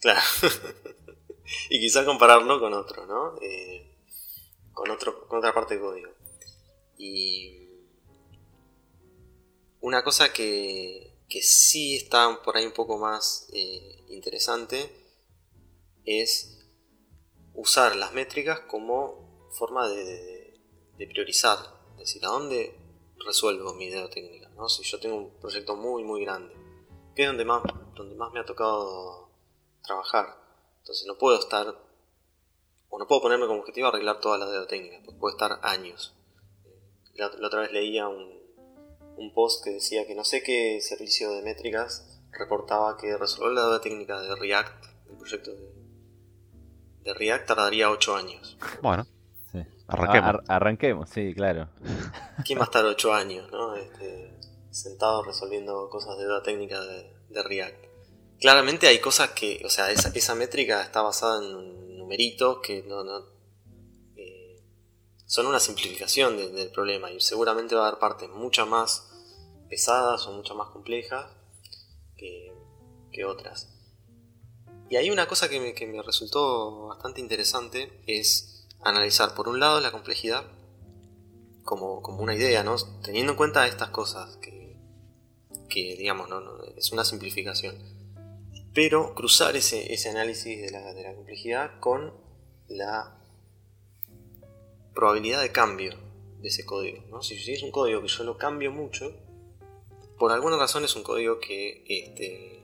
claro, 0.00 0.20
y 1.70 1.80
quizá 1.80 2.04
compararlo 2.04 2.60
con 2.60 2.74
otro, 2.74 3.06
¿no? 3.06 3.40
Eh, 3.40 3.95
con, 4.76 4.90
otro, 4.90 5.26
con 5.26 5.38
otra 5.38 5.54
parte 5.54 5.74
del 5.74 5.82
código. 5.82 6.10
Y 6.98 7.66
una 9.80 10.04
cosa 10.04 10.32
que, 10.32 11.16
que 11.28 11.40
sí 11.42 11.96
está 11.96 12.42
por 12.44 12.56
ahí 12.56 12.66
un 12.66 12.72
poco 12.72 12.98
más 12.98 13.48
eh, 13.54 14.04
interesante 14.08 14.90
es 16.04 16.68
usar 17.54 17.96
las 17.96 18.12
métricas 18.12 18.60
como 18.60 19.48
forma 19.52 19.88
de, 19.88 20.04
de- 20.04 20.60
de 20.98 21.06
priorizar. 21.06 21.58
Es 21.92 22.00
decir, 22.08 22.24
¿a 22.26 22.28
dónde 22.28 22.76
resuelvo 23.24 23.72
mi 23.74 23.86
idea 23.86 24.08
técnica? 24.10 24.48
¿no? 24.50 24.68
Si 24.68 24.82
yo 24.82 25.00
tengo 25.00 25.16
un 25.16 25.40
proyecto 25.40 25.74
muy, 25.74 26.04
muy 26.04 26.22
grande, 26.24 26.54
que 27.14 27.22
es 27.22 27.28
donde 27.28 27.44
más, 27.46 27.62
donde 27.94 28.14
más 28.14 28.30
me 28.32 28.40
ha 28.40 28.44
tocado 28.44 29.30
trabajar. 29.82 30.36
Entonces 30.80 31.06
no 31.06 31.16
puedo 31.16 31.38
estar, 31.38 31.74
no 32.98 33.06
puedo 33.06 33.22
ponerme 33.22 33.46
como 33.46 33.60
objetivo 33.60 33.88
arreglar 33.88 34.20
toda 34.20 34.38
la 34.38 34.46
deuda 34.46 34.66
técnica, 34.66 34.98
porque 35.04 35.18
puedo 35.20 35.34
estar 35.34 35.58
años. 35.62 36.14
La, 37.14 37.30
la 37.38 37.46
otra 37.46 37.60
vez 37.60 37.72
leía 37.72 38.08
un, 38.08 38.38
un 39.16 39.32
post 39.32 39.64
que 39.64 39.70
decía 39.70 40.06
que 40.06 40.14
no 40.14 40.24
sé 40.24 40.42
qué 40.42 40.80
servicio 40.82 41.32
de 41.32 41.42
métricas 41.42 42.20
reportaba 42.32 42.96
que 42.96 43.16
resolver 43.16 43.52
la 43.52 43.62
deuda 43.62 43.80
técnica 43.80 44.20
de 44.20 44.34
React, 44.36 44.84
el 45.10 45.16
proyecto 45.16 45.50
de, 45.52 45.72
de 47.04 47.14
React, 47.14 47.46
tardaría 47.46 47.90
8 47.90 48.16
años. 48.16 48.58
Bueno, 48.82 49.06
sí. 49.52 49.58
arranquemos. 49.88 50.28
Ar- 50.28 50.44
arranquemos, 50.48 51.10
sí, 51.10 51.34
claro. 51.34 51.68
¿Quién 52.44 52.58
va 52.58 52.62
a 52.62 52.66
estar 52.66 52.84
8 52.84 53.14
años, 53.14 53.50
no? 53.50 53.74
Este, 53.76 54.34
sentado 54.70 55.22
resolviendo 55.22 55.88
cosas 55.88 56.18
de 56.18 56.24
deuda 56.24 56.42
técnica 56.42 56.80
de, 56.82 57.10
de 57.30 57.42
React? 57.42 57.86
Claramente 58.38 58.86
hay 58.88 58.98
cosas 58.98 59.30
que, 59.30 59.62
o 59.64 59.70
sea, 59.70 59.90
esa, 59.90 60.10
esa 60.10 60.34
métrica 60.34 60.82
está 60.82 61.00
basada 61.00 61.42
en 61.42 61.85
numeritos 62.06 62.58
que 62.62 62.84
no, 62.84 63.02
no 63.02 63.18
eh, 64.16 64.62
son 65.26 65.46
una 65.46 65.58
simplificación 65.58 66.36
de- 66.36 66.50
del 66.50 66.70
problema 66.70 67.10
y 67.10 67.20
seguramente 67.20 67.74
va 67.74 67.84
a 67.84 67.88
haber 67.88 67.98
partes 67.98 68.30
mucho 68.30 68.64
más 68.64 69.10
pesadas 69.68 70.24
o 70.28 70.32
mucho 70.32 70.54
más 70.54 70.68
complejas 70.70 71.26
que, 72.16 72.52
que 73.12 73.24
otras. 73.24 73.72
Y 74.88 74.94
hay 74.94 75.10
una 75.10 75.26
cosa 75.26 75.48
que 75.48 75.58
me, 75.58 75.74
que 75.74 75.86
me 75.88 76.00
resultó 76.00 76.86
bastante 76.86 77.20
interesante 77.20 78.00
es 78.06 78.68
analizar 78.82 79.34
por 79.34 79.48
un 79.48 79.58
lado 79.58 79.80
la 79.80 79.90
complejidad 79.90 80.44
como, 81.64 82.02
como 82.02 82.22
una 82.22 82.36
idea, 82.36 82.62
¿no? 82.62 82.76
Teniendo 83.02 83.32
en 83.32 83.36
cuenta 83.36 83.66
estas 83.66 83.88
cosas 83.88 84.36
que, 84.36 84.76
que 85.68 85.96
digamos. 85.96 86.28
No, 86.28 86.62
es 86.76 86.92
una 86.92 87.04
simplificación. 87.04 87.74
Pero 88.76 89.14
cruzar 89.14 89.56
ese, 89.56 89.92
ese 89.92 90.10
análisis 90.10 90.60
de 90.60 90.70
la, 90.70 90.92
de 90.94 91.02
la 91.02 91.14
complejidad 91.14 91.80
con 91.80 92.12
la 92.68 93.16
probabilidad 94.94 95.40
de 95.40 95.50
cambio 95.50 95.94
de 96.40 96.48
ese 96.48 96.64
código, 96.66 97.02
¿no? 97.08 97.22
Si, 97.22 97.38
si 97.38 97.54
es 97.54 97.62
un 97.62 97.70
código 97.70 98.02
que 98.02 98.08
yo 98.08 98.22
lo 98.24 98.36
cambio 98.36 98.70
mucho, 98.70 99.12
por 100.18 100.30
alguna 100.30 100.56
razón 100.58 100.84
es 100.84 100.94
un 100.94 101.02
código 101.02 101.40
que 101.40 101.84
este, 101.88 102.62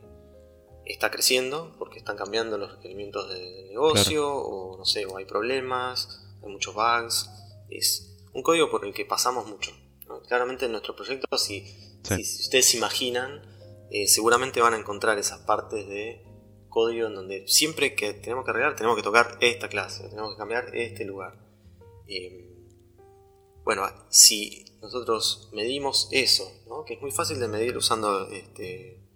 está 0.85 1.09
creciendo, 1.09 1.75
porque 1.79 1.97
están 1.97 2.15
cambiando 2.15 2.57
los 2.59 2.71
requerimientos 2.75 3.27
de- 3.29 3.39
del 3.51 3.67
negocio, 3.69 4.31
o 4.31 4.77
no 4.77 4.85
sé, 4.85 5.05
o 5.07 5.17
hay 5.17 5.25
problemas, 5.25 6.23
hay 6.43 6.49
muchos 6.51 6.75
bugs, 6.75 7.29
es 7.71 8.15
un 8.33 8.43
código 8.43 8.69
por 8.69 8.85
el 8.85 8.93
que 8.93 9.05
pasamos 9.05 9.47
mucho. 9.47 9.71
¿no? 10.07 10.21
Claramente 10.21 10.65
en 10.65 10.71
nuestro 10.73 10.95
proyecto, 10.95 11.25
si, 11.39 11.61
Sí. 12.03 12.15
si- 12.17 12.23
si 12.23 12.41
ustedes 12.43 12.65
se 12.67 12.77
imaginan, 12.77 13.41
eh, 13.93 14.07
seguramente 14.07 14.59
van 14.59 14.73
a 14.73 14.79
encontrar 14.79 15.19
esas 15.19 15.41
partes 15.41 15.87
de 15.87 16.25
código 16.67 17.05
en 17.05 17.13
donde 17.13 17.47
siempre 17.47 17.93
que 17.93 18.13
tenemos 18.13 18.43
que 18.43 18.49
arreglar 18.49 18.75
tenemos 18.75 18.97
que 18.97 19.03
tocar 19.03 19.37
esta 19.39 19.69
clase, 19.69 20.09
tenemos 20.09 20.31
que 20.31 20.37
cambiar 20.37 20.75
este 20.75 21.05
lugar. 21.05 21.37
Eh, 22.07 22.49
bueno, 23.63 23.87
si 24.09 24.65
nosotros 24.81 25.51
medimos 25.53 26.09
eso, 26.11 26.43
que 26.87 26.95
es 26.95 27.01
muy 27.01 27.11
fácil 27.11 27.39
de 27.39 27.47
medir 27.47 27.77
usando, 27.77 28.27
este, 28.29 29.07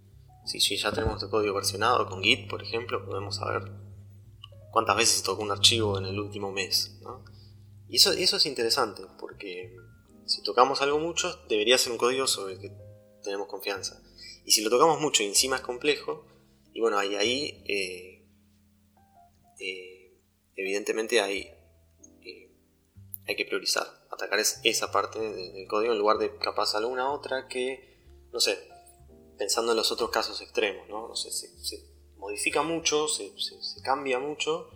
si, 0.46 0.78
ya 0.78 0.92
tenemos 0.92 1.16
este 1.16 1.32
código 1.32 1.56
versionado 1.56 2.08
con 2.08 2.22
Git, 2.22 2.48
por 2.48 2.62
ejemplo, 2.62 3.04
podemos 3.04 3.38
saber 3.38 3.64
cuántas 4.72 4.96
veces 4.96 5.24
tocó 5.24 5.42
un 5.42 5.50
archivo 5.50 5.98
en 5.98 6.06
el 6.06 6.20
último 6.20 6.52
mes. 6.52 7.02
Y 7.90 7.96
eso, 7.96 8.12
eso 8.12 8.38
es 8.38 8.46
interesante, 8.46 9.02
porque 9.20 9.76
si 10.28 10.44
tocamos 10.44 10.84
algo 10.84 11.00
mucho, 11.00 11.36
debería 11.50 11.80
ser 11.80 11.94
un 11.94 11.98
código 11.98 12.28
sobre 12.28 12.54
el 12.54 12.60
que 12.60 12.72
tenemos 13.24 13.48
confianza. 13.48 14.04
Y 14.48 14.52
si 14.52 14.62
lo 14.62 14.70
tocamos 14.70 15.02
mucho 15.02 15.24
y 15.24 15.26
encima 15.26 15.58
es 15.58 15.62
complejo, 15.62 16.26
y 16.74 16.80
bueno, 16.80 16.98
ahí, 16.98 17.16
ahí 17.16 17.64
eh, 17.68 18.26
eh, 19.60 20.22
evidentemente 20.56 21.20
hay, 21.20 21.52
eh, 22.22 22.52
hay 23.28 23.36
que 23.36 23.44
priorizar, 23.46 23.86
atacar 24.10 24.40
es- 24.40 24.62
esa 24.64 24.90
parte 24.90 25.20
de- 25.20 25.52
del 25.52 25.68
código 25.68 25.92
en 25.92 26.00
lugar 26.00 26.18
de 26.18 26.34
capaz 26.38 26.76
alguna 26.76 27.12
otra 27.12 27.50
que, 27.50 28.00
no 28.32 28.40
sé, 28.40 28.58
pensando 29.38 29.72
en 29.74 29.78
los 29.78 29.92
otros 29.92 30.10
casos 30.12 30.40
extremos, 30.42 30.88
¿no? 30.88 31.10
No 31.10 31.16
sé, 31.18 31.30
se, 31.32 31.50
se 31.60 31.84
modifica 32.16 32.64
mucho, 32.64 33.10
se, 33.10 33.38
se- 33.38 33.62
se 33.62 33.82
cambia 33.82 34.18
mucho, 34.18 34.70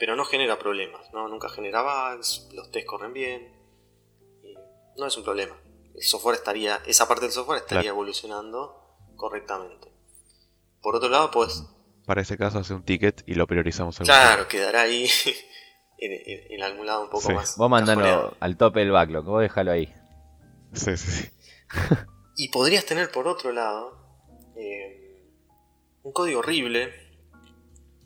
pero 0.00 0.16
no 0.16 0.24
genera 0.24 0.58
problemas, 0.58 1.12
¿no? 1.12 1.28
Nunca 1.28 1.48
genera 1.48 1.82
bugs, 2.16 2.48
los 2.54 2.72
tests 2.72 2.88
corren 2.88 3.12
bien, 3.12 3.52
no 4.96 5.06
es 5.06 5.16
un 5.16 5.22
problema. 5.22 5.56
El 5.94 6.02
software 6.02 6.34
estaría, 6.36 6.82
esa 6.86 7.06
parte 7.06 7.26
del 7.26 7.32
software 7.32 7.58
estaría 7.60 7.82
Claro. 7.82 7.94
evolucionando 7.94 8.81
correctamente. 9.16 9.88
Por 10.80 10.96
otro 10.96 11.08
lado, 11.08 11.30
pues, 11.30 11.64
Para 12.06 12.22
ese 12.22 12.36
caso 12.36 12.58
hace 12.58 12.74
un 12.74 12.82
ticket 12.84 13.22
y 13.26 13.34
lo 13.34 13.46
priorizamos. 13.46 13.98
claro, 13.98 14.48
quedará 14.48 14.82
ahí 14.82 15.08
en, 15.98 16.12
en- 16.12 16.52
en 16.52 16.62
algún 16.62 16.86
lado 16.86 17.02
un 17.04 17.10
poco 17.10 17.28
Sí. 17.28 17.32
más. 17.34 17.56
Vos 17.56 17.70
mandalo 17.70 18.36
al 18.40 18.56
tope 18.56 18.80
del 18.80 18.90
backlog, 18.90 19.24
vos 19.24 19.40
déjalo 19.42 19.70
ahí. 19.72 19.92
Sí, 20.72 20.96
sí, 20.96 21.10
sí. 21.10 21.28
Y 22.36 22.48
podrías 22.48 22.86
tener 22.86 23.10
por 23.10 23.28
otro 23.28 23.52
lado 23.52 23.98
eh, 24.56 25.22
un 26.02 26.12
código 26.12 26.40
horrible, 26.40 26.90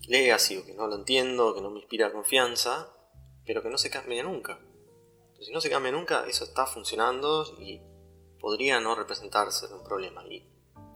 legacy, 0.09 0.57
o 0.59 0.65
que 0.67 0.75
no 0.75 0.87
lo 0.89 0.97
entiendo, 0.97 1.55
que 1.55 1.61
no 1.61 1.71
me 1.71 1.79
inspira 1.79 2.13
confianza, 2.13 2.89
pero 3.45 3.63
que 3.63 3.71
no 3.71 3.79
se 3.79 3.89
cambia 3.89 4.23
nunca. 4.25 4.59
Si 5.41 5.53
no 5.53 5.61
se 5.61 5.71
cambia 5.71 5.93
nunca, 5.93 6.25
eso 6.27 6.45
está 6.45 6.67
funcionando 6.67 7.45
y 7.61 7.81
podría 8.41 8.81
no 8.81 8.95
representarse 8.97 9.67
un 9.73 9.85
problema. 9.85 10.25
Y 10.27 10.49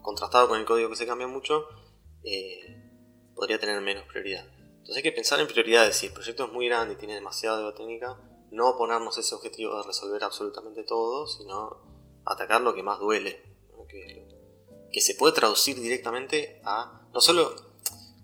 contrastado 0.03 0.49
con 0.49 0.59
el 0.59 0.67
código 0.67 0.91
que 0.91 0.97
se 0.97 1.07
cambia 1.07 1.27
mucho, 1.27 1.67
eh, 2.25 2.81
podría 3.35 3.59
tener 3.59 3.81
menos 3.81 4.05
prioridad. 4.05 4.47
Entonces 4.47 4.97
hay 4.97 5.03
que 5.03 5.13
pensar 5.13 5.41
en 5.41 5.47
prioridades. 5.47 5.97
Si 5.97 6.07
el 6.07 6.13
proyecto 6.13 6.47
es 6.47 6.53
muy 6.53 6.67
grande 6.67 6.95
y 6.95 6.97
tiene 6.97 7.15
demasiada 7.15 7.75
técnica, 7.75 8.19
no 8.51 8.77
ponernos 8.77 9.17
ese 9.19 9.35
objetivo 9.35 9.77
de 9.77 9.87
resolver 9.87 10.25
absolutamente 10.25 10.83
todo, 10.83 11.27
sino 11.27 11.77
atacar 12.25 12.61
lo 12.61 12.75
que 12.75 12.83
más 12.83 12.99
duele. 12.99 13.43
Que, 13.89 15.01
se 15.01 15.15
puede 15.15 15.35
traducir 15.35 15.81
directamente 15.81 16.61
a. 16.65 17.09
No 17.13 17.21
solo 17.21 17.55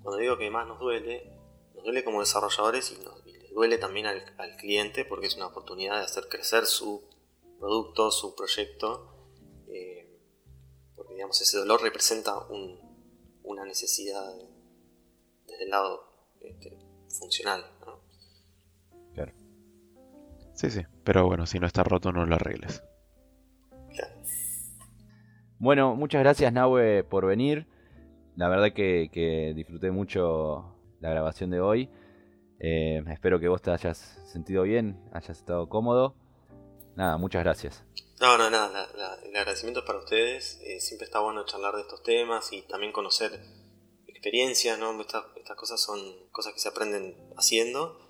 cuando 0.02 0.20
digo 0.20 0.36
que 0.36 0.50
más 0.50 0.66
nos 0.66 0.78
duele, 0.78 1.32
nos 1.74 1.84
duele 1.84 2.04
como 2.04 2.20
desarrolladores 2.20 2.92
y, 2.92 3.04
nos, 3.04 3.24
le 3.24 3.48
duele 3.50 3.78
también 3.78 4.06
al, 4.06 4.56
cliente 4.58 5.04
porque 5.04 5.26
es 5.26 5.36
una 5.36 5.46
oportunidad 5.46 5.98
de 5.98 6.04
hacer 6.04 6.28
crecer 6.28 6.66
su 6.66 7.02
producto, 7.58 8.10
su 8.10 8.34
proyecto. 8.34 9.12
eh, 9.68 10.05
digamos, 11.16 11.40
ese 11.40 11.58
dolor 11.58 11.82
representa 11.82 12.38
un- 12.46 12.78
una 13.42 13.64
necesidad 13.64 14.22
desde 15.46 15.64
el 15.64 15.70
lado 15.70 16.04
este, 16.40 16.78
funcional. 17.08 17.64
¿no? 17.84 17.96
Sí, 20.54 20.70
sí. 20.70 20.80
Pero 21.04 21.26
bueno, 21.26 21.44
si 21.44 21.58
no 21.58 21.66
está 21.66 21.84
roto, 21.84 22.12
no 22.12 22.24
lo 22.24 22.34
arregles. 22.34 22.82
Claro. 23.90 24.14
Bueno, 25.58 25.94
muchas 25.94 26.22
gracias 26.22 26.50
Nahue 26.50 27.04
por 27.04 27.26
venir. 27.26 27.66
La 28.36 28.48
verdad 28.48 28.72
que, 28.72 29.10
que 29.12 29.52
disfruté 29.54 29.90
mucho 29.90 30.74
la 31.00 31.10
grabación 31.10 31.50
de 31.50 31.60
hoy. 31.60 31.90
Eh, 32.58 33.04
espero 33.10 33.38
que 33.38 33.48
vos 33.48 33.60
te 33.60 33.70
hayas 33.70 33.98
sentido 34.32 34.62
bien, 34.62 34.98
hayas 35.12 35.38
estado 35.38 35.68
cómodo. 35.68 36.14
Nada, 36.96 37.18
muchas 37.18 37.44
gracias. 37.44 37.84
No, 38.20 38.38
no, 38.38 38.48
nada, 38.50 38.88
la- 38.96 39.18
el 39.22 39.36
agradecimiento 39.36 39.80
es 39.80 39.86
para 39.86 39.98
ustedes. 39.98 40.58
eh, 40.62 40.80
siempre 40.80 41.04
está 41.04 41.20
bueno 41.20 41.44
charlar 41.44 41.74
de 41.74 41.82
estos 41.82 42.02
temas 42.02 42.52
y 42.52 42.62
también 42.62 42.92
conocer 42.92 43.38
experiencias, 44.06 44.78
¿no? 44.78 44.98
Estas, 45.00 45.24
estas 45.36 45.56
cosas 45.56 45.80
son 45.80 46.28
cosas 46.30 46.52
que 46.54 46.60
se 46.60 46.68
aprenden 46.68 47.14
haciendo. 47.36 48.00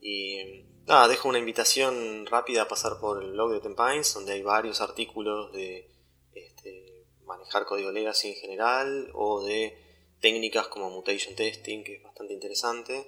Y 0.00 0.64
nada, 0.86 1.08
dejo 1.08 1.28
una 1.28 1.38
invitación 1.38 2.26
rápida 2.26 2.62
a 2.62 2.68
pasar 2.68 2.98
por 3.00 3.22
el 3.22 3.30
blog 3.32 3.52
de 3.52 3.60
Tempines, 3.60 4.12
donde 4.12 4.32
hay 4.32 4.42
varios 4.42 4.80
artículos 4.80 5.52
de 5.52 5.88
este, 6.34 7.06
manejar 7.24 7.64
código 7.64 7.90
legacy 7.92 8.28
en 8.30 8.34
general 8.34 9.10
o 9.14 9.44
de 9.44 9.78
técnicas 10.20 10.66
como 10.68 10.90
mutation 10.90 11.34
testing, 11.36 11.84
que 11.84 11.96
es 11.96 12.02
bastante 12.02 12.34
interesante. 12.34 13.06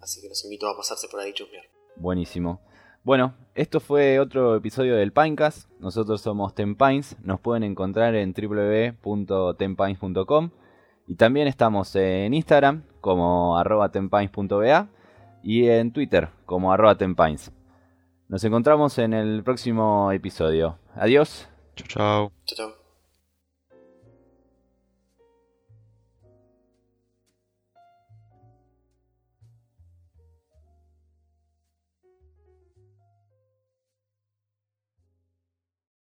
Así 0.00 0.20
que 0.22 0.28
los 0.28 0.42
invito 0.44 0.68
a 0.68 0.76
pasarse 0.76 1.08
por 1.08 1.18
ahí, 1.20 1.32
chusmear. 1.32 1.66
Buenísimo. 1.96 2.62
Bueno, 3.08 3.32
esto 3.54 3.80
fue 3.80 4.20
otro 4.20 4.54
episodio 4.54 4.94
del 4.94 5.14
Pinecast. 5.14 5.70
Nosotros 5.80 6.20
somos 6.20 6.54
Tempines. 6.54 7.16
Nos 7.22 7.40
pueden 7.40 7.64
encontrar 7.64 8.14
en 8.14 8.34
www.tempines.com. 8.34 10.50
Y 11.06 11.14
también 11.14 11.48
estamos 11.48 11.96
en 11.96 12.34
Instagram 12.34 12.82
como 13.00 13.56
arroba 13.56 13.90
tempines.ba 13.90 14.90
y 15.42 15.68
en 15.68 15.94
Twitter 15.94 16.28
como 16.44 16.70
arroba 16.70 16.98
tempines. 16.98 17.50
Nos 18.28 18.44
encontramos 18.44 18.98
en 18.98 19.14
el 19.14 19.42
próximo 19.42 20.12
episodio. 20.12 20.76
Adiós. 20.94 21.48
Chau, 21.76 21.88
chau. 21.88 22.30
Chao, 22.44 22.58
chao. 22.58 22.77